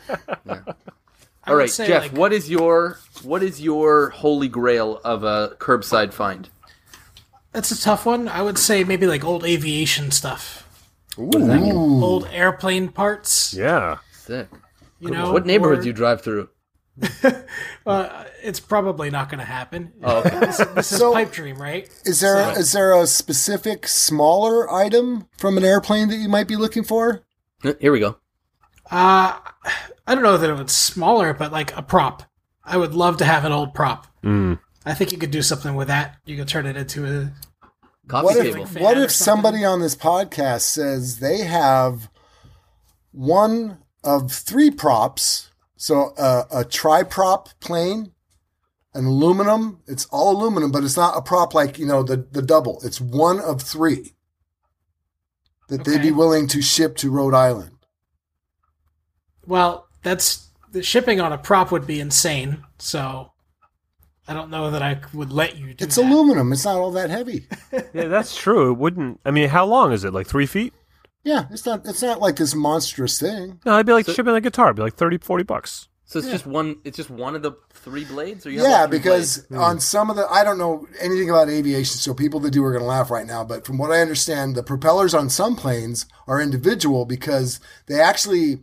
[0.47, 2.03] I All would right, say, Jeff.
[2.03, 6.49] like, what is your what is your holy grail of a curbside find?
[7.53, 8.27] That's a tough one.
[8.27, 10.67] I would say maybe like old aviation stuff,
[11.17, 12.03] Ooh.
[12.03, 13.53] old airplane parts.
[13.55, 14.47] Yeah, Sick.
[14.99, 16.49] You know, what neighborhoods or- you drive through?
[17.85, 19.91] Uh, it's probably not going to happen.
[20.03, 20.39] Oh, okay.
[20.41, 21.89] This, this is So- pipe dream, right?
[22.05, 26.55] is there is there a specific smaller item from an airplane that you might be
[26.55, 27.23] looking for
[27.79, 28.17] Here we go.
[28.91, 29.39] Uh,
[30.05, 32.23] I don't know that it was smaller, but like a prop.
[32.63, 34.05] I would love to have an old prop.
[34.23, 34.59] Mm.
[34.85, 36.17] I think you could do something with that.
[36.25, 37.31] You could turn it into a
[38.07, 38.63] Coffee What table.
[38.63, 42.09] if, fan what if somebody on this podcast says they have
[43.11, 45.48] one of three props?
[45.81, 48.11] So uh, a tri prop plane,
[48.93, 49.79] an aluminum.
[49.87, 52.81] It's all aluminum, but it's not a prop like you know the the double.
[52.83, 54.13] It's one of three
[55.69, 57.77] that they'd be willing to ship to Rhode Island.
[59.47, 59.87] well.
[60.01, 62.63] That's the shipping on a prop would be insane.
[62.77, 63.31] So
[64.29, 66.05] I don't know that I would let you do It's that.
[66.05, 66.53] aluminum.
[66.53, 67.47] It's not all that heavy.
[67.93, 68.71] Yeah, that's true.
[68.71, 69.19] It wouldn't.
[69.25, 70.13] I mean, how long is it?
[70.13, 70.73] Like three feet?
[71.23, 71.85] Yeah, it's not.
[71.85, 73.59] It's not like this monstrous thing.
[73.65, 74.67] No, I'd be like So- shipping a guitar.
[74.67, 75.87] It'd be like 30, 40 bucks.
[76.05, 76.77] So it's just one.
[76.83, 79.63] It's just one of the three blades, or you have Yeah, all because blades?
[79.63, 82.71] on some of the, I don't know anything about aviation, so people that do are
[82.71, 83.43] going to laugh right now.
[83.43, 88.57] But from what I understand, the propellers on some planes are individual because they actually,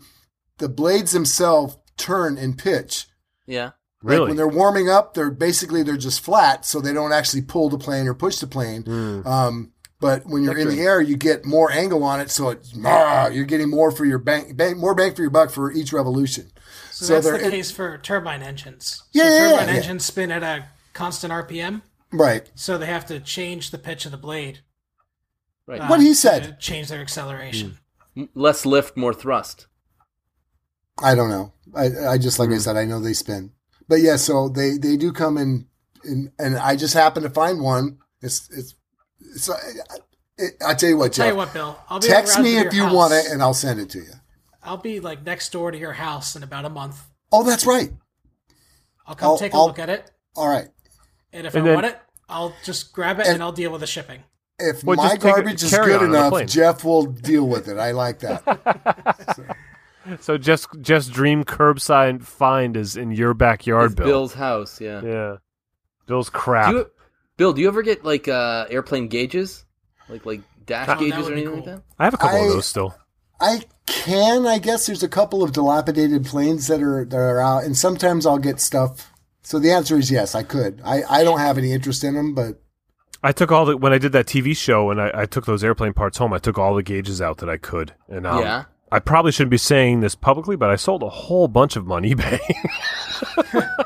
[0.58, 3.06] the blades themselves turn and pitch.
[3.46, 3.66] yeah,
[4.02, 4.26] Like Really?
[4.28, 7.78] when they're warming up, they're basically they're just flat, so they don't actually pull the
[7.78, 8.82] plane or push the plane.
[8.82, 9.24] Hmm.
[9.24, 12.72] Um, but when you're in the air, you get more angle on it, so it's
[12.84, 15.92] ah, you're getting more for your bank, bank, more bang for your buck for each
[15.92, 16.50] revolution.
[16.90, 19.02] So, So that's the in- case for turbine engines.
[19.12, 19.74] Yeah, so yeah, yeah, turbine yeah.
[19.80, 21.82] engines spin at a constant RPM,
[22.12, 22.50] Right.
[22.54, 24.60] so they have to change the pitch of the blade.
[25.66, 25.80] right.
[25.80, 26.60] uh, What he to said.
[26.60, 27.78] change their acceleration.
[28.16, 29.66] M- Less lift, more thrust.
[31.02, 31.52] I don't know.
[31.74, 33.52] I, I just like I said, I know they spin,
[33.88, 34.16] but yeah.
[34.16, 35.66] So they they do come in,
[36.04, 37.98] in and I just happened to find one.
[38.22, 38.74] It's it's
[39.36, 39.48] it's.
[39.50, 39.56] uh,
[40.38, 41.24] It, I tell you what, Jeff.
[41.24, 41.78] Tell you what, Bill.
[41.88, 42.92] I'll be text me if you house.
[42.92, 44.12] want it, and I'll send it to you.
[44.62, 47.00] I'll be like next door to your house in about a month.
[47.32, 47.90] Oh, that's right.
[49.06, 50.68] I'll come I'll- take a I'll- look at it, All right.
[51.32, 53.70] and if And I then- want it, I'll just grab it And- and, I'll deal
[53.72, 54.24] with the shipping.
[54.58, 56.46] If Well, my just take a garbage is good enough.
[56.46, 57.78] Jeff will deal with it.
[57.78, 59.56] I like that.
[60.20, 64.06] So Jeff's Jeff's dream curbside find is in your backyard, It's Bill.
[64.06, 64.80] Bill's house.
[64.80, 65.00] Yeah.
[65.02, 65.36] Yeah.
[66.06, 66.70] Bill's crap.
[66.70, 66.90] Do you,
[67.36, 69.64] Bill, do you ever get like uh, airplane gauges,
[70.08, 71.56] like like dash Oh, gauges or anything cool.
[71.56, 71.82] like that?
[71.98, 72.94] I have a couple I- of those still.
[73.38, 74.86] I can, I guess.
[74.86, 78.60] There's a couple of dilapidated planes that are that are out, and sometimes I'll get
[78.60, 79.12] stuff.
[79.42, 80.80] So the answer is yes, I could.
[80.82, 82.62] I, I don't have any interest in them, but
[83.22, 85.62] I took all the when I did that TV show and I, I took those
[85.62, 86.32] airplane parts home.
[86.32, 88.64] I took all the gauges out that I could, and um, Yeah.
[88.92, 91.92] I probably shouldn't be saying this publicly, but I sold a whole bunch of them
[91.92, 92.38] on eBay,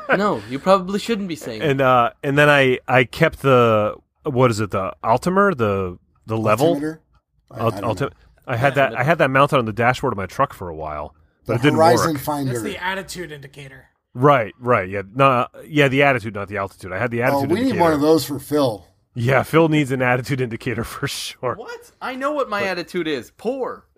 [0.17, 1.61] no, you probably shouldn't be saying.
[1.61, 6.37] and uh, and then I I kept the what is it the Altimer the the
[6.37, 7.01] level altimeter.
[7.49, 8.01] I, Alt- I don't.
[8.01, 8.15] Alti-
[8.47, 10.75] I had that I had that mounted on the dashboard of my truck for a
[10.75, 12.21] while, but The it didn't Horizon work.
[12.21, 12.51] Finder.
[12.53, 13.87] That's the attitude indicator.
[14.13, 16.91] Right, right, yeah, no, yeah, the attitude, not the altitude.
[16.91, 17.49] I had the attitude.
[17.49, 17.65] oh, attitude.
[17.65, 18.85] we need one of those for Phil.
[19.13, 21.55] Yeah, Phil needs an attitude indicator for sure.
[21.55, 21.91] what?
[22.01, 23.31] I know what my attitude is.
[23.37, 23.85] Poor.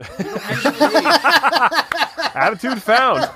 [2.36, 3.30] attitude found.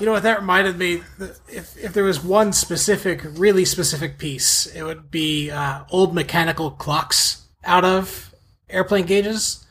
[0.00, 1.02] You know what that reminded me?
[1.48, 6.70] If if there was one specific, really specific piece, it would be uh, old mechanical
[6.70, 8.32] clocks out of
[8.68, 9.64] airplane gauges.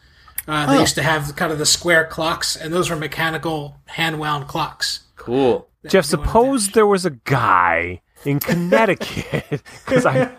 [0.47, 0.81] Uh, they Oh.
[0.81, 5.01] used to have kind of the square clocks, and those were mechanical hand wound clocks.
[5.15, 5.69] cool.
[5.85, 9.43] Jeff, you suppose there was a guy in Connecticut
[9.85, 10.29] because I,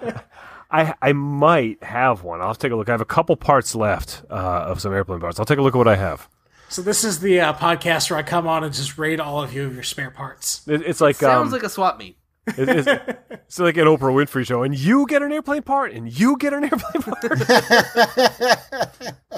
[0.75, 2.41] I, I might have one.
[2.41, 2.89] I'll take a look.
[2.89, 5.39] I have a couple parts left uh, of some airplane parts.
[5.39, 6.29] I'll take a look at what I have.
[6.69, 9.53] So this is the uh, podcast where I come on and just raid all of
[9.53, 10.67] you of your spare parts.
[10.67, 12.19] It, it's like Sounds um, like a swap meet.
[12.49, 12.89] it- it's,
[13.31, 16.53] it's like an Oprah Winfrey show, and you get an airplane part, and you get
[16.53, 17.25] an airplane part.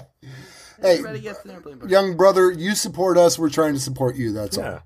[0.78, 1.90] Hey, gets an airplane part.
[1.90, 3.38] young brother, you support us.
[3.38, 4.32] We're trying to support you.
[4.32, 4.72] That's yeah.
[4.72, 4.82] all.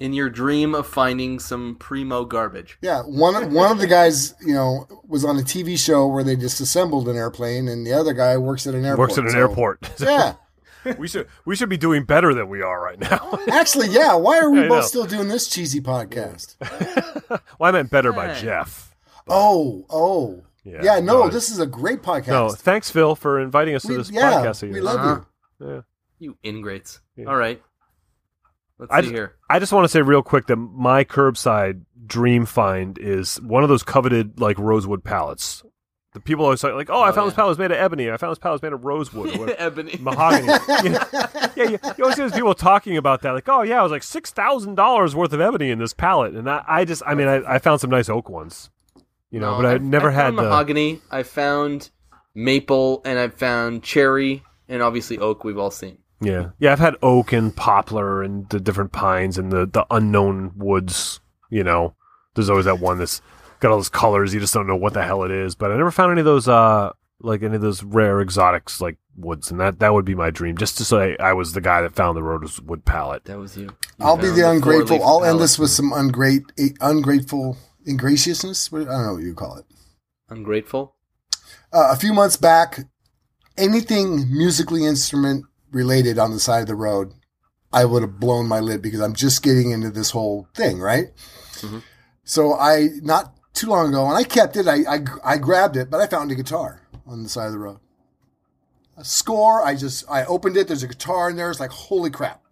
[0.00, 2.78] In your dream of finding some primo garbage.
[2.80, 6.36] Yeah, one one of the guys, you know, was on a TV show where they
[6.36, 9.10] disassembled an airplane, and the other guy works at an airport.
[9.10, 9.90] Works at an so- airport.
[10.00, 13.38] Yeah, we should we should be doing better than we are right now.
[13.52, 14.14] actually, yeah.
[14.14, 14.86] Why are we I both know.
[14.86, 16.56] still doing this cheesy podcast?
[17.28, 18.40] well, I meant better by Hey.
[18.40, 18.96] Jeff.
[19.28, 21.00] Oh, oh, Yeah, yeah.
[21.00, 22.28] no, no, this is a great podcast.
[22.28, 24.62] No, thanks, Phil, for inviting us to We- this yeah, podcast.
[24.62, 24.82] we again.
[24.82, 25.20] love Uh-huh.
[25.60, 25.66] you.
[25.74, 25.80] Yeah.
[26.18, 27.00] You ingrates.
[27.16, 27.26] Yeah.
[27.26, 27.62] All right.
[28.80, 29.36] Let's I see just, here.
[29.48, 33.68] I just want to say real quick that my curbside dream find is one of
[33.68, 35.62] those coveted like rosewood pallets.
[36.12, 37.36] The people always say like, "Oh, I Oh, found this yeah.
[37.36, 38.10] pallet was made of ebony.
[38.10, 39.54] I found this pallet was made of rosewood, or.
[39.56, 39.96] Ebony.
[40.00, 40.48] mahogany."
[40.82, 41.04] You know?
[41.56, 43.92] Yeah, you, you always see those people talking about that, like, "Oh, yeah, it was
[43.92, 47.14] like six thousand dollars worth of ebony in this pallet," and I, I just, I
[47.14, 48.70] mean, I, I found some nice oak ones,
[49.30, 50.42] you know, No, but I I've- never had the.
[50.42, 51.00] mahogany.
[51.12, 51.90] I found
[52.34, 55.44] maple, and I found cherry, and obviously oak.
[55.44, 55.98] We've all seen.
[56.20, 60.52] Yeah, yeah, I've had oak and poplar and the different pines and the the unknown
[60.56, 61.20] woods.
[61.50, 61.94] You know,
[62.34, 63.22] there's always that one that's
[63.60, 64.34] got all those colors.
[64.34, 65.54] You just don't know what the hell it is.
[65.54, 68.98] But I never found any of those, uh, like any of those rare exotics like
[69.16, 70.56] woods, and that that would be my dream.
[70.58, 73.24] Just to say I was the guy that found the road wood pallet.
[73.24, 73.64] That was you.
[73.64, 75.02] You I'll be the four-leaf ungrateful.
[75.04, 76.44] I'll end this with some ungrate
[76.80, 77.56] ungrateful
[77.86, 78.70] ingraciousness.
[78.70, 79.64] What- I don't know what you call it.
[80.28, 80.96] Ungrateful.
[81.72, 82.80] Uh, a few months back,
[83.56, 87.14] anything musically instrument related on the side of the road,
[87.72, 91.08] I would have blown my lid because I'm just getting into this whole thing, right?
[91.60, 91.82] Mhm.
[92.24, 94.66] So I not too long ago, and I kept it.
[94.68, 97.58] I, I I grabbed it, but I found a guitar on the side of the
[97.58, 97.78] road.
[98.96, 99.62] A score.
[99.64, 100.68] I just I opened it.
[100.68, 101.50] There's a guitar in there.
[101.50, 102.42] It's like holy crap.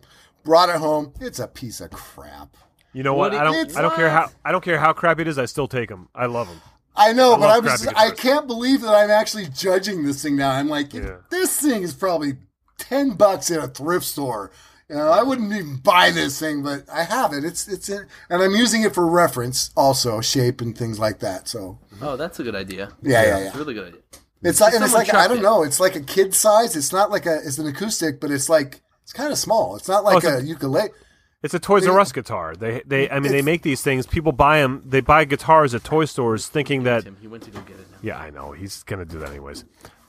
[0.44, 1.12] Brought it home.
[1.20, 2.56] It's a piece of crap.
[2.92, 3.40] You know What what?
[3.40, 3.54] I don't.
[3.56, 4.30] it's I don't care how.
[4.44, 5.38] I don't care how crappy it is.
[5.38, 6.08] I still take them.
[6.14, 6.60] I love them.
[6.96, 10.20] I know, I but I was crappy I can't believe that I'm actually judging this
[10.20, 10.50] thing now.
[10.50, 11.18] I'm like, Yeah.
[11.30, 12.38] this thing is probably
[12.78, 14.50] ten bucks at a thrift store.
[14.88, 17.44] You know, I wouldn't even buy this thing, but I have it.
[17.44, 21.46] It's it's in, and I'm using it for reference, also shape and things like that.
[21.48, 22.90] So Oh, that's a good idea.
[23.02, 23.58] yeah, yeah, It's a yeah.
[23.62, 24.00] really good idea.
[24.42, 25.42] It's like and it's like I don't it.
[25.42, 25.62] know.
[25.62, 26.74] It's like a kid size.
[26.76, 29.76] It's not like a it's an acoustic, but it's like it's kind of small.
[29.76, 30.88] It's not oh, like Oh, it's a a- ukulele.
[31.42, 32.56] It's a Toys R Us guitar.
[32.56, 33.08] They they.
[33.10, 34.06] I mean, they make these things.
[34.06, 34.82] People buy them.
[34.86, 37.04] They buy guitars at toy stores, thinking that.
[37.04, 37.98] Tim, he went to go get it now.
[38.02, 38.50] Yeah, I know.
[38.52, 39.64] He's gonna do that anyways.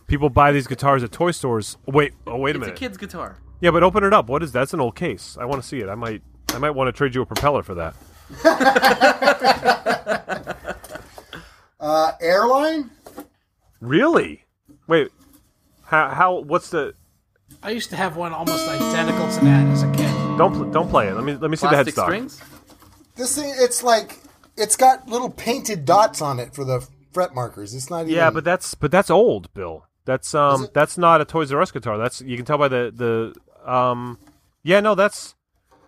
[0.10, 1.78] People buy these guitars at toy stores.
[1.86, 2.14] Wait.
[2.28, 2.74] Oh, wait a minute.
[2.74, 3.38] It's a kid's guitar.
[3.62, 4.28] Yeah, but open it up.
[4.28, 4.60] What is that?
[4.60, 5.38] That's an old case.
[5.40, 5.90] I want to see it.
[5.90, 6.22] I might.
[6.50, 7.96] I might want to trade you a propeller for that.
[11.80, 12.90] Uh, airline.
[13.80, 14.44] Really?
[14.88, 15.10] Wait.
[15.86, 16.10] How?
[16.10, 16.40] How?
[16.42, 16.94] What's the?
[17.64, 20.12] I used to have one almost identical to that as a kid.
[20.38, 21.14] Don't pl- don't play it.
[21.14, 22.04] Let me let me see the headstock.
[22.04, 22.42] strings.
[23.16, 24.20] This thing, it's like
[24.58, 27.74] it's got little painted dots on it for the fret markers.
[27.74, 28.14] It's not even.
[28.14, 29.86] Yeah, but that's but that's old, Bill.
[30.10, 30.74] That's um it?
[30.74, 31.98] that's not a Toys R Us guitar.
[32.00, 32.92] That's you can tell by the
[33.64, 34.18] the um
[34.64, 35.36] yeah no that's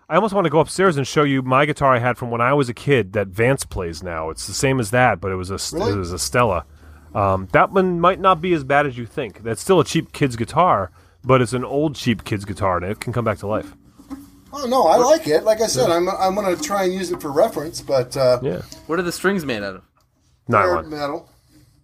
[0.08, 2.40] I almost want to go upstairs and show you my guitar I had from when
[2.40, 4.30] I was a kid that Vance plays now.
[4.30, 5.92] It's the same as that, but it was a Really?
[5.94, 6.64] it was a Stella.
[7.14, 9.42] Um, that one might not be as bad as you think.
[9.42, 10.90] That's still a cheap kid's guitar,
[11.24, 13.74] but it's an old cheap kid's guitar and it can come back to life.
[14.52, 15.44] Oh no, I like it.
[15.44, 18.62] Like I said, I'm I'm gonna try and use it for reference, but uh, Yeah,
[18.86, 19.82] What are the strings made out of?
[20.46, 20.90] they're nylon.
[20.90, 21.28] metal.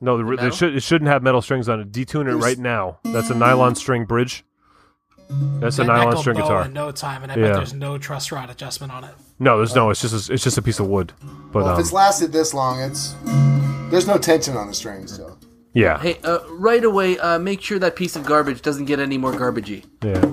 [0.01, 0.47] No, the, metal?
[0.47, 1.91] it, should, it shouldn't have metal strings on it.
[1.93, 2.99] Detune it right now.
[3.05, 4.45] That's a nylon string bridge.
[5.61, 6.65] That's a nylon string bow guitar.
[6.67, 7.43] in no time, and I Yeah.
[7.49, 9.11] bet there's no truss rod adjustment on it.
[9.39, 9.91] No, there's no.
[9.91, 11.13] It's just a, it's just a piece of wood.
[11.53, 13.15] But Well, um, if it's lasted this long, it's
[13.91, 15.15] there's no tension on the strings.
[15.17, 15.37] So
[15.75, 19.19] yeah, Hey, uh, right away, uh, make sure that piece of garbage doesn't get any
[19.19, 19.85] more garbagey.
[20.03, 20.25] yeah.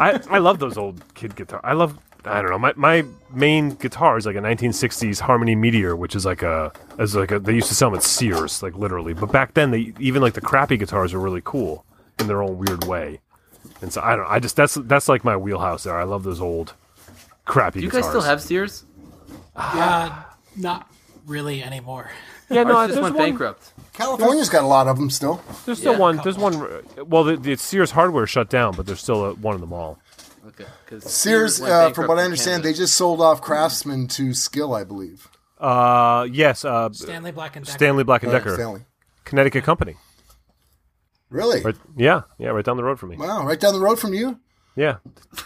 [0.00, 1.60] I I love those old kid guitar.
[1.64, 1.98] I love.
[2.26, 2.58] I don't know.
[2.58, 7.14] My my main guitar is like a 1960s Harmony Meteor, which is like a as
[7.14, 9.14] like a, they used to sell them at Sears, like literally.
[9.14, 11.84] But back then, they even like the crappy guitars were really cool
[12.18, 13.20] in their own weird way.
[13.82, 14.24] And so I don't.
[14.24, 14.30] know.
[14.30, 15.96] I just that's that's like my wheelhouse there.
[15.98, 16.74] I love those old
[17.44, 18.04] crappy Do you guitars.
[18.04, 18.84] guys still have Sears?
[19.54, 20.22] Uh,
[20.56, 20.90] not
[21.26, 22.10] really anymore.
[22.48, 23.72] Yeah, no, Ours just there's went one, bankrupt.
[23.92, 25.42] California's got a lot of them still.
[25.64, 26.20] There's still Yeah, one.
[26.22, 26.82] There's one.
[27.04, 29.98] Well, the, the Sears hardware shut down, but there's still a, one in the mall.
[30.46, 34.74] Okay, because Sears, uh, from what I understand, they just sold off Craftsman to Skill,
[34.74, 35.28] I believe.
[35.58, 36.64] Uh, yes.
[36.64, 37.76] Uh, Stanley Black and Decker.
[37.78, 38.82] Stanley Black and Uh, Decker, Stanley.
[39.24, 39.96] Connecticut company.
[41.30, 41.62] Really?
[41.62, 41.74] Right?
[41.96, 43.16] Yeah, yeah, right down the road from me.
[43.16, 44.38] Wow, right down the road from you.
[44.76, 44.98] Yeah,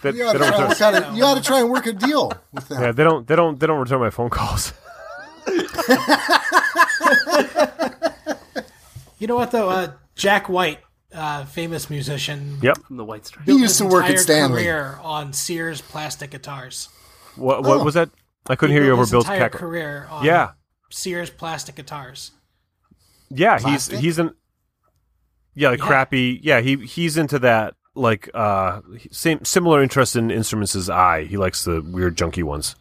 [0.03, 1.61] they, You they ought to don't try, and return, work a, you ought to try
[1.61, 2.83] and work a deal with them.
[2.83, 3.27] yeah, they don't.
[3.27, 3.59] They don't.
[3.61, 4.73] They don't return my phone calls.
[9.19, 9.69] You know what though?
[9.69, 10.79] Uh, Jack White,
[11.13, 12.59] uh, famous musician.
[12.63, 12.79] yep.
[12.79, 13.51] from the White Stripes.
[13.51, 14.63] He used to work at entire Stanley.
[14.63, 16.89] Career on Sears plastic guitars.
[17.37, 17.63] What?
[17.63, 17.85] What Oh.
[17.85, 18.11] was that?
[18.49, 19.61] I couldn't He hear you built over his Bill's entire cackle.
[19.61, 20.51] career on Yeah,
[20.91, 22.33] Sears plastic guitars.
[23.29, 23.59] yeah.
[23.59, 23.95] Plastic?
[23.97, 24.35] He's he's an.
[25.55, 25.87] Yeah, like Yeah.
[25.87, 26.41] crappy.
[26.43, 27.75] Yeah, he he's into that.
[27.95, 28.81] Like uh,
[29.11, 31.25] same similar interest in instruments as I.
[31.25, 32.77] He likes the weird junky ones.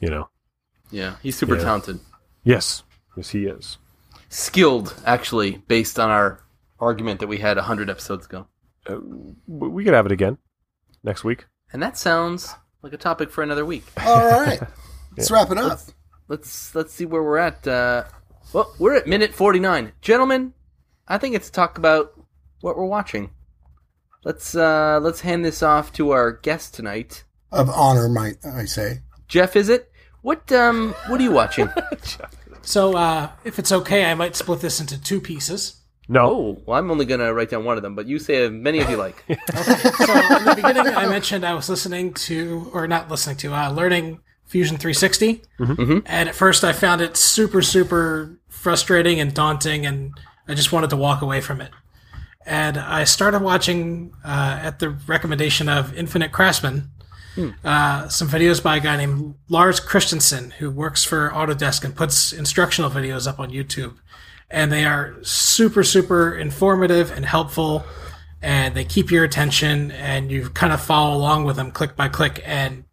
[0.00, 0.28] You know.
[0.90, 1.62] Yeah, he's super Yeah.
[1.64, 2.00] talented.
[2.42, 2.82] Yes.
[3.16, 3.78] Yes, he is.
[4.28, 6.40] Skilled, actually, based on our
[6.80, 8.46] argument that we had 100 episodes ago.
[8.86, 10.38] W- We could have it again
[11.02, 11.46] next week.
[11.72, 13.84] And that sounds like a topic for another week.
[14.06, 14.60] All right,
[15.16, 15.78] let's wrap it up.
[16.28, 17.66] Let's let's see where we're at.
[17.66, 18.04] Uh,
[18.52, 19.92] well, we're at minute 49.
[20.00, 20.54] Gentlemen,
[21.06, 22.12] I think it's talk about
[22.60, 23.30] what we're watching.
[24.24, 27.24] Let's uh, let's hand this off to our guest tonight.
[27.52, 29.00] Of honor, might I say?
[29.26, 29.90] Jeff, is it?
[30.22, 31.68] What um what are you watching?
[32.62, 35.80] So, uh, if it's okay, I might split this into two pieces.
[36.08, 36.30] No.
[36.30, 38.80] oh, well, I'm only gonna write down one of them, but you say as many
[38.80, 39.24] as you like.
[39.28, 43.70] So, in the beginning, I mentioned I was listening to, or not listening to, uh,
[43.70, 45.42] learning Fusion 360.
[45.58, 45.98] Mm-hmm.
[46.06, 50.90] And at first, I found it super, super frustrating and daunting, and I just wanted
[50.90, 51.70] to walk away from it.
[52.46, 56.90] And I started watching, uh, at the recommendation of Infinite Craftsman,
[57.64, 62.32] uh, some videos by a guy named Lars Christensen, who works for Autodesk and puts
[62.32, 63.96] instructional videos up on YouTube.
[64.50, 67.84] And they are super, super informative and helpful.
[68.40, 72.08] and they keep your attention, and you kind of follow along with them click by
[72.08, 72.40] click.
[72.46, 72.84] And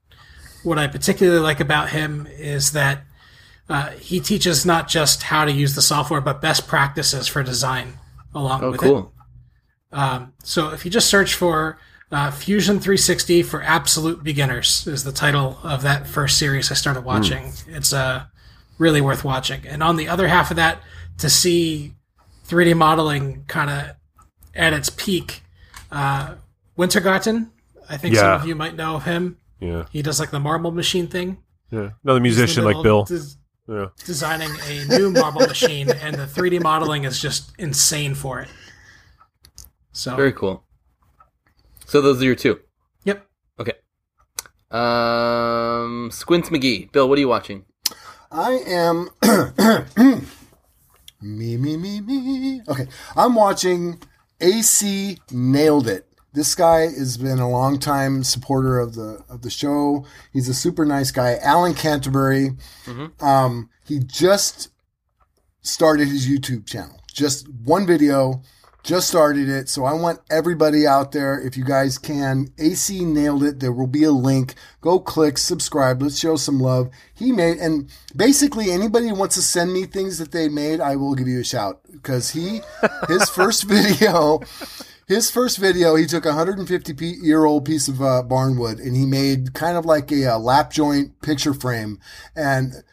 [0.64, 3.04] what I particularly like about him is that
[3.70, 8.00] uh, he teaches not just how to use the software, but best practices for design
[8.34, 9.14] along Oh, with cool.
[9.94, 9.96] it.
[9.98, 11.78] Um, so if you just search for
[12.12, 17.06] uh, Fusion 360 for Absolute Beginners is the title of that first series I started
[17.06, 17.54] watching.
[17.68, 18.26] It's uh,
[18.80, 19.62] really worth watching.
[19.68, 20.80] And on the other half of that,
[21.18, 21.94] to see
[22.48, 23.96] 3D modeling kind of
[24.54, 25.42] at its peak,
[25.92, 26.36] uh,
[26.78, 27.50] Wintergatan,
[27.90, 29.38] I think some of you might know of him.
[29.60, 31.38] Yeah, He does like the marble machine thing.
[31.72, 31.92] yeah.
[32.04, 33.04] Another musician like Bill.
[33.06, 33.36] des-
[33.68, 33.88] Yeah.
[34.06, 38.50] designing a new marble machine, and the 3D modeling is just insane for it.
[39.92, 40.64] So, Very cool.
[41.86, 42.60] So those are your two.
[43.06, 43.26] yep.
[43.60, 43.74] Okay.
[44.72, 46.92] Um, Squints McGee.
[46.92, 47.66] Bill, what are you watching?
[48.32, 49.10] I am
[51.22, 52.62] me me me me.
[52.68, 54.02] Okay, I'm watching
[54.42, 56.08] AC Nailed It.
[56.34, 60.06] This guy has been a long time supporter of the of the show.
[60.34, 61.38] He's a super nice guy.
[61.42, 62.52] Alan Canterbury.
[63.22, 64.70] Um, he just
[65.62, 67.02] started his YouTube channel.
[67.14, 68.42] Just one video.
[68.86, 69.68] Just started it.
[69.68, 73.60] So I want everybody out there, if you guys can, AC nailed it.
[73.60, 74.54] There will be a link.
[74.80, 76.04] Go click, subscribe.
[76.04, 76.92] Let's show some love.
[77.16, 80.98] He made, and basically anybody who wants to send me things that they made, I
[80.98, 82.62] will give you a shout because he,
[83.08, 84.42] his first video,
[85.08, 89.08] his first video, he took a 150 year old piece of uh, barnwood and he
[89.08, 92.00] made kind of like a, uh lap joint picture frame.
[92.36, 92.84] And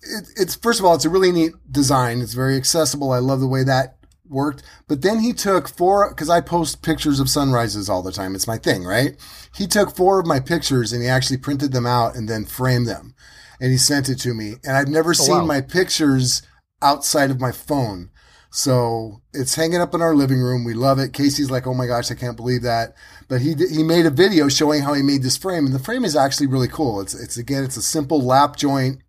[0.00, 2.20] it, it's first of all, it's a really neat design.
[2.20, 3.10] It's very accessible.
[3.10, 3.97] I love the way that
[4.30, 4.62] worked.
[4.86, 8.34] But then he took four because I post pictures of sunrises all the time.
[8.34, 9.16] It's my thing, right?
[9.54, 12.86] He took four of my pictures and he actually printed them out and then framed
[12.86, 13.14] them,
[13.60, 14.54] and he sent it to me.
[14.64, 15.44] And I've never seen wow.
[15.44, 16.42] my pictures
[16.82, 18.10] outside of my phone.
[18.50, 20.64] So it's hanging up in our living room.
[20.64, 21.12] We love it.
[21.12, 22.94] Casey's like, "Oh my gosh, I can't believe that!"
[23.28, 26.04] But he he made a video showing how he made this frame, and the frame
[26.04, 27.00] is actually really cool.
[27.00, 29.02] It's it's again, it's a simple lap joint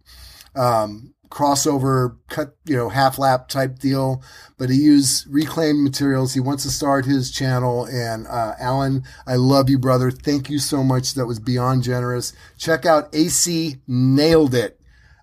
[0.55, 4.23] um, crossover cut, you know, half lap type deal,
[4.57, 6.33] but he used reclaimed materials.
[6.33, 7.85] He wants to start his channel.
[7.85, 10.11] And, uh, Alan, I love you, brother.
[10.11, 11.13] Thank you so much.
[11.13, 12.33] That was beyond generous.
[12.57, 14.79] Check out AC Nailed It.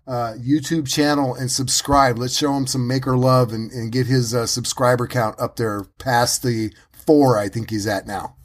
[0.07, 2.17] Uh, YouTube channel and subscribe.
[2.17, 5.83] Let's show him some maker love and, and get his uh, subscriber count up there
[5.99, 8.37] past the four I think he's at now.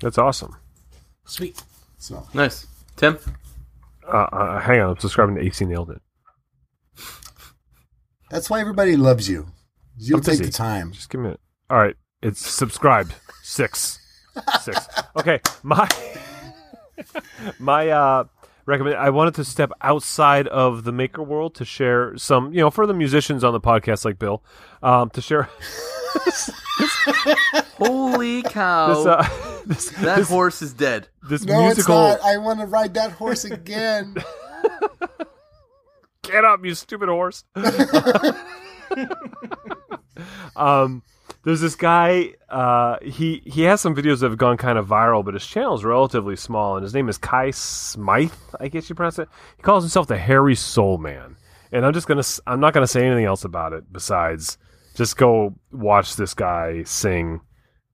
[0.00, 0.56] That's awesome.
[1.26, 1.62] Sweet.
[1.98, 2.66] So Nice.
[2.96, 3.18] Tim?
[4.06, 6.00] Uh, uh, hang on, I'm subscribing to AC Nailed It.
[8.32, 9.46] That's why everybody loves you.
[9.96, 10.90] You'll I'm take the time.
[10.92, 11.40] Just give me it.
[11.70, 13.14] All right, it's subscribed.
[13.42, 13.98] Six,
[14.62, 14.88] six.
[15.16, 15.88] Okay, my
[17.58, 18.24] my uh
[18.66, 18.96] recommend.
[18.96, 22.86] I wanted to step outside of the maker world to share some, you know, for
[22.86, 24.42] the musicians on the podcast like Bill,
[24.82, 25.48] um, to share
[27.78, 28.88] Holy cow.
[28.94, 31.08] this uh, this, that this, horse is dead.
[31.28, 32.12] this No, musical.
[32.12, 32.28] it's not.
[32.28, 34.16] I want to ride that horse again.
[36.24, 37.44] Get up, you stupid horse.
[40.56, 41.02] um,
[41.44, 42.34] there's this guy.
[42.48, 45.74] Uh, he he has some videos that have gone kind of viral, but his channel
[45.74, 48.32] is relatively small, and his name is Kai Smythe.
[48.60, 49.28] I guess you pronounce it.
[49.56, 51.36] He calls himself the Hairy Soul Man,
[51.72, 52.22] and I'm just gonna.
[52.46, 54.58] I'm not gonna say anything else about it besides
[54.94, 57.40] just go watch this guy sing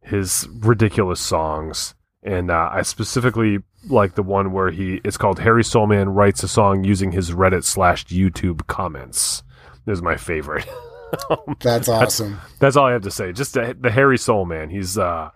[0.03, 1.95] his ridiculous songs.
[2.23, 6.49] And uh, I specifically like the one where he it's called Harry Soulman writes a
[6.49, 9.43] song using his Reddit slash YouTube comments.
[9.87, 10.67] This is my favorite.
[11.61, 12.39] That's awesome.
[12.59, 13.33] That's all I have to say.
[13.33, 14.71] Just the, the Harry Soulman.
[14.71, 15.31] He's uh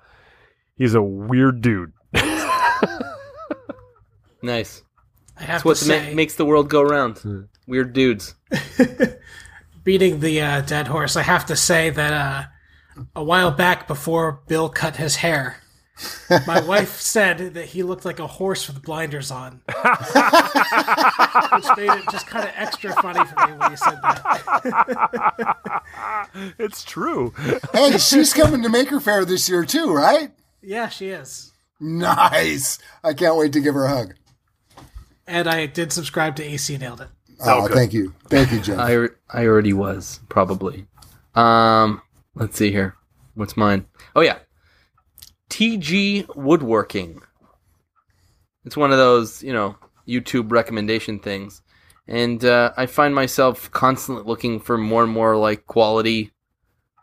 [0.77, 1.93] he's a weird dude.
[4.43, 4.83] Nice.
[5.37, 7.49] I have That's to what say, ma- makes the world go round.
[7.67, 8.35] Weird dudes.
[9.85, 14.43] beating the uh, dead horse, I have to say that uh, a while back, before
[14.49, 15.62] Bill cut his hair,
[16.47, 19.77] my wife said that he looked like a horse with blinders on, which
[21.77, 25.53] made it just kind of extra funny for me when you said that.
[26.59, 27.33] It's true.
[27.73, 30.31] hey, she's coming to Maker Faire this year too, right?
[30.63, 31.53] Yeah, she is.
[31.81, 32.79] Nice.
[33.05, 34.15] I can't wait to give her a hug.
[35.27, 37.09] And I did subscribe to AC Nailed It.
[37.45, 37.75] Oh, Okay.
[37.75, 38.15] thank you.
[38.29, 38.79] Thank you, Jeff.
[38.79, 40.87] I, I already was, probably.
[41.35, 42.01] Um,
[42.35, 42.95] let's see here.
[43.35, 43.87] What's mine?
[44.15, 44.39] Oh, yeah.
[45.53, 47.21] TG Woodworking.
[48.65, 49.77] It's one of those, you know,
[50.09, 51.61] YouTube recommendation things.
[52.09, 56.33] And uh, I find myself constantly looking for more and more like quality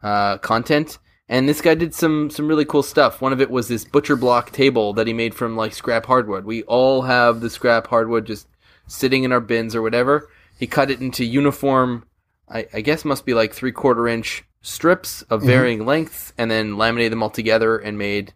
[0.01, 0.97] uh, content.
[1.27, 3.21] And this guy did some some really cool stuff.
[3.21, 6.43] One of it was this butcher block table that he made from like scrap hardwood.
[6.43, 8.47] We all have the scrap hardwood just
[8.87, 10.27] sitting in our bins or whatever.
[10.57, 12.03] He cut it into uniform,
[12.49, 16.77] I, I guess must be like three quarter inch strips of varying lengths and then
[16.77, 18.33] laminated them all together and made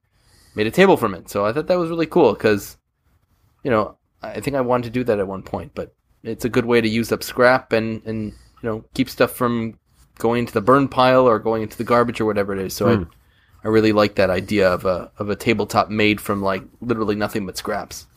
[0.55, 1.30] made a table from it.
[1.30, 2.78] So I thought that was really cool because,
[3.63, 5.93] you know, I think I wanted to do that at one point, but
[6.24, 9.78] it's a good way to use up scrap and and you know keep stuff from
[10.17, 12.74] going into the burn pile or going into the garbage or whatever it is.
[12.74, 13.05] So I
[13.65, 17.45] I really like that idea of a of a tabletop made from like literally nothing
[17.45, 18.07] but scraps.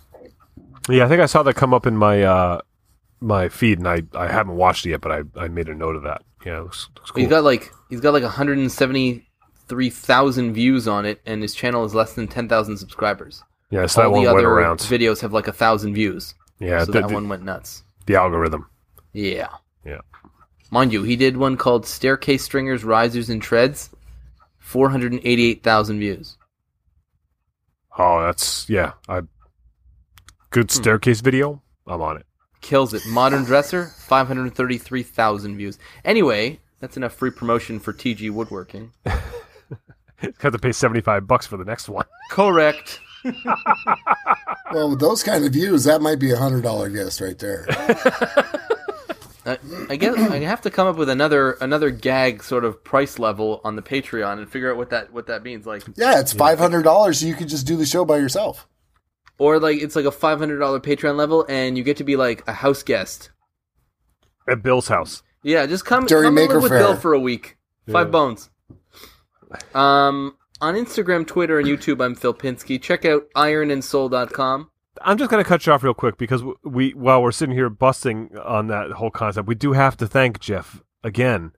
[0.88, 2.60] Yeah, I think I saw that come up in my uh,
[3.20, 5.96] my feed, and I, I haven't watched it yet, but I, I made a note
[5.96, 6.22] of that.
[6.44, 7.20] Yeah, it looks, looks cool.
[7.20, 12.12] He's got like he's got like 173,000 views on it, and his channel is less
[12.14, 13.42] than 10,000 subscribers.
[13.70, 14.78] yeah, so that All one the went other around.
[14.80, 16.34] videos have like a thousand views.
[16.58, 17.82] yeah, so the, that the- one went nuts.
[18.06, 18.68] the algorithm.
[19.12, 19.48] Yeah,
[19.84, 20.00] Yeah.
[20.70, 23.90] mind you, he did one called "Staircase Stringers, Risers, and Treads,"
[24.58, 26.36] 488,000 views.
[27.98, 28.92] Oh, that's yeah.
[29.08, 29.26] I Hmm.
[30.50, 31.62] good staircase video.
[31.86, 32.26] I'm on it.
[32.60, 33.06] Kills it.
[33.06, 35.78] Modern Dresser, 533,000 views.
[36.04, 38.92] Anyway, that's enough free promotion for TG Woodworking.
[40.38, 42.06] Got to pay seventy five bucks for the next one.
[42.30, 43.00] Correct.
[44.72, 47.66] Well, with those kind of views, that might be a hundred dollar guest right there.
[49.46, 49.58] I,
[49.88, 53.60] I guess I have to come up with another another gag sort of price level
[53.62, 55.66] on the Patreon and figure out what that what that means.
[55.66, 57.20] Like, Yeah, it's five hundred dollars.
[57.20, 58.66] So you could just do the show by yourself.
[59.38, 62.16] or like it's like a five hundred dollar Patreon level, and you get to be
[62.16, 63.30] like a house guest.
[64.48, 65.22] At Bill's house.
[65.46, 66.78] Yeah, just come, During come and Maker live with Faire.
[66.80, 67.56] Bill for a week.
[67.90, 68.10] Five Yeah.
[68.10, 68.50] bones.
[69.74, 72.82] Um, on Instagram, Twitter, and YouTube, I'm Phil Pinsky.
[72.82, 74.70] Check out ironandsoul.com.
[75.02, 77.54] I'm just going to cut you off real quick because w- we, while we're sitting
[77.54, 81.52] here busting on that whole concept, we do have to thank Jeff again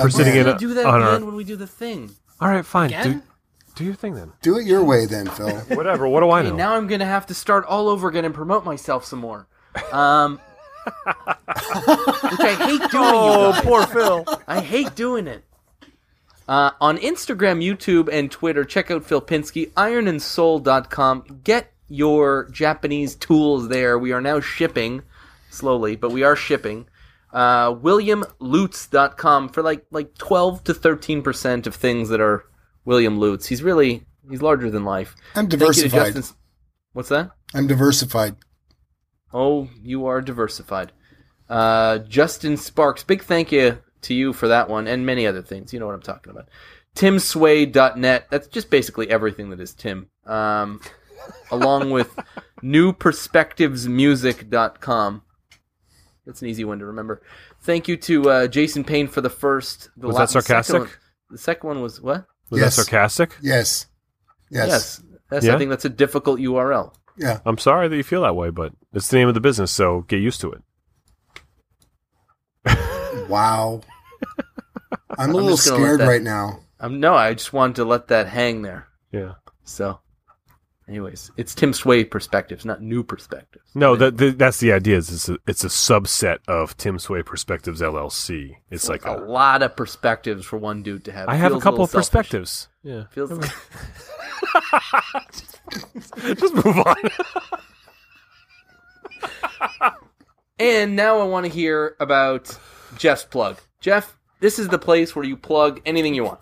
[0.00, 1.26] for sitting in We'll a, do that on again our.
[1.26, 2.10] when we do the thing.
[2.40, 2.90] All right, fine.
[2.90, 3.22] Do, Again?
[3.74, 4.32] do your thing then.
[4.42, 5.48] Do it your way, then, Phil.
[5.76, 6.06] Whatever.
[6.06, 6.56] What do I Hey, know?
[6.56, 9.48] now I'm gonna have to start all over again and promote myself some more.
[9.90, 10.38] Um,
[10.84, 13.14] which I hate doing.
[13.14, 13.64] oh, you guys.
[13.64, 14.24] poor Phil.
[14.46, 15.44] I hate doing it.
[16.46, 21.40] Uh, on Instagram, YouTube, and Twitter, check out Phil Pinsky, ironandsoul.com.
[21.42, 23.98] Get your Japanese tools there.
[23.98, 25.02] We are now shipping,
[25.50, 26.86] slowly, but we are shipping.
[27.32, 32.44] Uh, WilliamLutz.com for like like 12 to 13% of things that are
[32.84, 33.46] William Lutz.
[33.46, 35.16] He's really, he's larger than life.
[35.34, 36.24] I'm Thank you to diversified.
[36.92, 37.30] What's that?
[37.54, 38.36] I'm diversified.
[39.34, 40.92] Oh, you are diversified.
[41.48, 45.72] Uh, Justin Sparks, big thank you to you for that one and many other things.
[45.72, 46.48] You know what I'm talking about.
[46.96, 48.26] TimSway.net.
[48.30, 50.08] That's just basically everything that is Tim.
[50.24, 50.80] Um,
[51.50, 52.16] along with
[52.62, 55.22] NewPerspectivesMusic.com.
[56.26, 57.22] That's an easy one to remember.
[57.62, 59.90] Thank you to uh, Jason Payne for the first.
[59.96, 60.80] The Was la- that the second sarcastic?
[60.80, 60.88] one-
[61.30, 62.26] The second one was what?
[62.50, 62.76] Was Yes.
[62.76, 63.36] that sarcastic?
[63.42, 63.86] Yes.
[64.50, 64.68] Yes.
[64.68, 65.02] Yes.
[65.30, 65.54] That's, Yeah?
[65.54, 66.94] I think that's a difficult URL.
[67.16, 67.40] Yeah.
[67.46, 70.02] I'm sorry that you feel that way, but it's the name of the business, so
[70.02, 70.62] get used to it.
[73.28, 73.80] Wow.
[75.16, 76.60] I'm a little just gonna scared that- right now.
[76.80, 78.88] Um, no, I just wanted to let that hang there.
[79.12, 79.34] Yeah.
[79.62, 80.00] So,
[80.88, 83.64] anyways, it's Tim Sway perspectives, not new perspectives.
[83.74, 84.98] No, that that that's the idea.
[84.98, 88.56] Is it's a, it's a subset of Tim Sway Perspectives LLC.
[88.70, 91.28] It's like a a, lot of perspectives for one dude to have.
[91.28, 92.28] I have a Feels couple of little selfish.
[92.30, 92.68] perspectives.
[92.82, 93.04] Yeah.
[93.10, 93.30] Feels
[96.34, 96.96] Just move on.
[100.58, 102.56] and now I want to hear about
[102.98, 103.58] Jeff's plug.
[103.80, 106.40] Jeff, this is the place where you plug anything you want.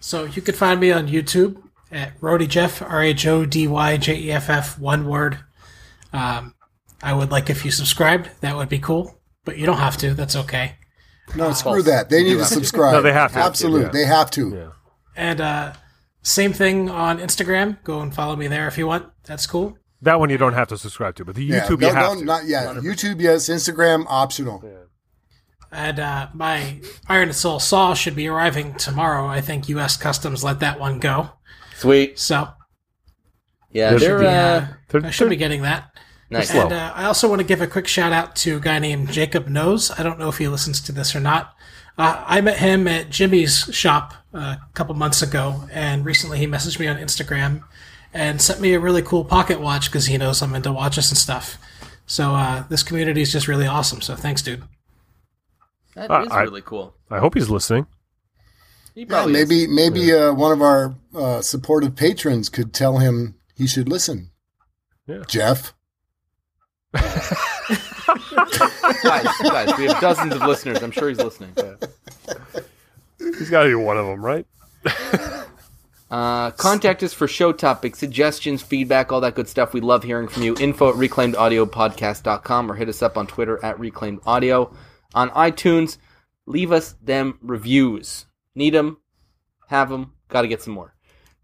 [0.00, 3.96] So you could find me on YouTube at Rhody Jeff, R H O D Y
[3.96, 5.38] J E F F, one word.
[6.12, 6.54] Um,
[7.02, 8.30] I would like if you subscribed.
[8.40, 10.14] That would be cool, but you don't have to.
[10.14, 10.76] That's okay.
[11.34, 12.08] No, screw that.
[12.08, 12.92] They need to subscribe.
[12.92, 13.38] No, they have to.
[13.38, 13.86] Absolutely.
[13.86, 13.90] Yeah.
[13.92, 14.54] They have to.
[14.54, 14.68] Yeah.
[15.16, 15.72] And uh,
[16.26, 17.82] same thing on Instagram.
[17.84, 19.06] Go and follow me there if you want.
[19.24, 19.78] That's cool.
[20.02, 21.60] That one you don't have to subscribe to, but the Yeah.
[21.66, 22.24] YouTube no, you have no, to.
[22.24, 22.66] not yet.
[22.76, 23.48] YouTube, yes.
[23.48, 24.62] Instagram, optional.
[25.72, 29.26] And uh, my Iron and Soul saw should be arriving tomorrow.
[29.26, 29.96] I think U.S.
[29.96, 31.30] Customs let that one go.
[31.76, 32.18] Sweet.
[32.18, 32.48] So
[33.70, 35.90] Yeah, There they're should be, uh, They're- I should be getting that.
[36.30, 36.54] nice.
[36.54, 39.10] And uh, I also want to give a quick shout out to a guy named
[39.10, 39.90] Jacob Knows.
[39.90, 41.54] I don't know if he listens to this or not.
[41.98, 46.46] Uh, I met him at Jimmy's shop uh, a couple months ago, and recently he
[46.46, 47.64] messaged me on Instagram
[48.12, 51.16] and sent me a really cool pocket watch because he knows I'm into watches and
[51.18, 51.58] stuff.
[52.06, 54.00] So uh, this community is just really awesome.
[54.02, 54.62] So thanks, dude.
[55.94, 56.94] That Uh, is I- really cool.
[57.10, 57.86] I hope he's listening.
[58.94, 59.48] He Yeah, probably is.
[59.48, 64.30] maybe maybe uh, one of our uh, supportive patrons could tell him he should listen.
[65.06, 65.22] Yeah.
[65.28, 65.72] Jeff.
[69.02, 70.82] guys, guys, we have dozens of listeners.
[70.82, 71.54] I'm sure he's listening.
[73.18, 74.46] He's got to be one of them, right?
[76.08, 79.72] Uh, contact us for show topics, suggestions, feedback, all that good stuff.
[79.72, 80.54] We love hearing from you.
[80.60, 84.72] Info at reclaimedaudiopodcast.com or hit us up on Twitter at reclaimedaudio.
[85.14, 85.98] On iTunes,
[86.46, 88.26] leave us them reviews.
[88.54, 88.98] Need them,
[89.68, 90.94] have them, got to get some more.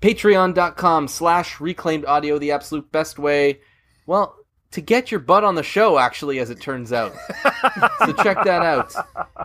[0.01, 3.61] Patreon.com slash reclaimed audio, the absolute best way,
[4.07, 4.37] well,
[4.73, 7.13] to get your butt on the show, actually, as it turns out.
[8.05, 8.95] so check that out.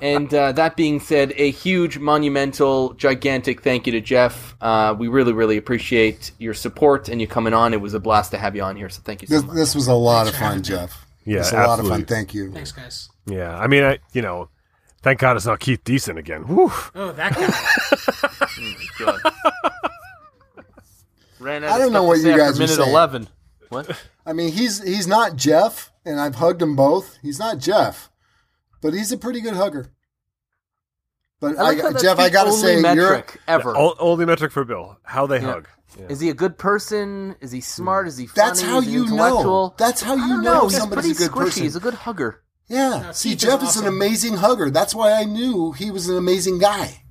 [0.01, 4.55] And uh, that being said, a huge, monumental, gigantic thank you to Jeff.
[4.61, 7.73] Uh, we really, really appreciate your support and you coming on.
[7.73, 9.55] It was a blast to have you on here, so thank you so This, much.
[9.55, 10.63] this was a lot of fun, having me.
[10.63, 11.05] Jeff.
[11.25, 12.05] Yeah, it's a lot of fun.
[12.05, 12.51] Thank you.
[12.51, 13.09] Thanks, guys.
[13.25, 14.47] Yeah, I mean, I you know,
[15.01, 16.43] thank God it's not Keith Decent again.
[16.43, 16.71] Whew.
[16.95, 17.53] Oh, that guy.
[18.97, 19.21] Good.
[21.39, 22.89] Ran out I of don't know what you guys are minute saying.
[22.89, 23.28] 11.
[23.69, 24.03] What?
[24.28, 27.17] I mean, he's he's not Jeff, and I've hugged them both.
[27.21, 28.11] He's not Jeff,
[28.82, 29.93] but he's a pretty good hugger.
[31.39, 33.75] But I like I, Jeff, I gotta only say, you're metric ever.
[33.78, 34.97] O- only metric for Bill.
[35.03, 35.67] How they hug.
[35.97, 36.07] Yeah.
[36.09, 37.36] Is he a good person?
[37.39, 38.05] Is he smart?
[38.05, 38.09] Hmm.
[38.09, 38.47] Is he funny?
[38.49, 39.73] That's how you know.
[39.78, 40.65] That's how you know, know.
[40.65, 41.45] if He's somebody's a good squishy.
[41.45, 41.63] person.
[41.63, 42.43] He's a good hugger.
[42.67, 43.01] yeah.
[43.05, 44.69] No, See, Keith is Jeff is an amazing hugger.
[44.69, 47.03] That's why I knew he was an amazing guy.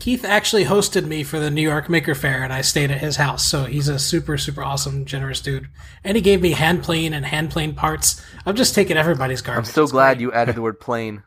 [0.00, 3.16] Keith actually hosted me for the New York Maker Faire, and I stayed at his
[3.16, 3.46] house.
[3.46, 5.68] So he's a super, super awesome, generous dude.
[6.02, 8.22] And he gave me hand plane and hand plane parts.
[8.44, 9.68] I'm just taking everybody's garbage.
[9.68, 10.22] I'm so It's glad great.
[10.22, 11.22] you added the word plane.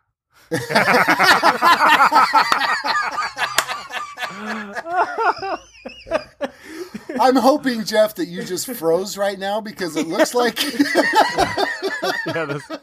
[7.19, 10.61] I'm hoping, Jeff, that you just froze right now because it looks like
[12.25, 12.79] Yeah, that's-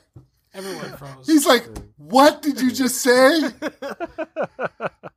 [0.55, 1.27] Everyone froze.
[1.27, 3.43] he's like, "What did you just say?"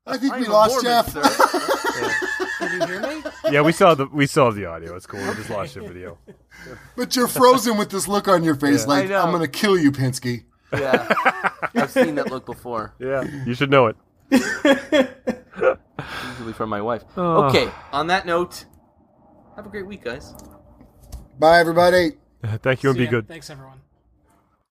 [0.08, 1.10] I think I'm we lost Mormon, Jeff.
[1.12, 1.22] sir.
[2.60, 3.24] Did you hear me?
[3.52, 4.96] yeah, we saw the we saw the audio.
[4.96, 5.20] It's cool.
[5.20, 6.18] We just lost the video.
[6.96, 8.88] But you're frozen with this look on your face, Yeah.
[8.88, 9.22] like I know.
[9.22, 10.46] I'm going to kill you, Pinsky.
[10.74, 11.08] yeah,
[11.76, 12.96] I've seen that look before.
[13.00, 13.96] Yeah, you should know it.
[16.32, 17.04] Usually from my wife.
[17.16, 17.44] Oh.
[17.46, 17.70] Okay.
[17.94, 18.66] On that note,
[19.56, 20.34] have a great week, guys.
[21.38, 22.14] Bye, everybody.
[22.64, 23.12] Thank you and See be ya.
[23.12, 23.28] good.
[23.28, 23.82] Thanks, everyone.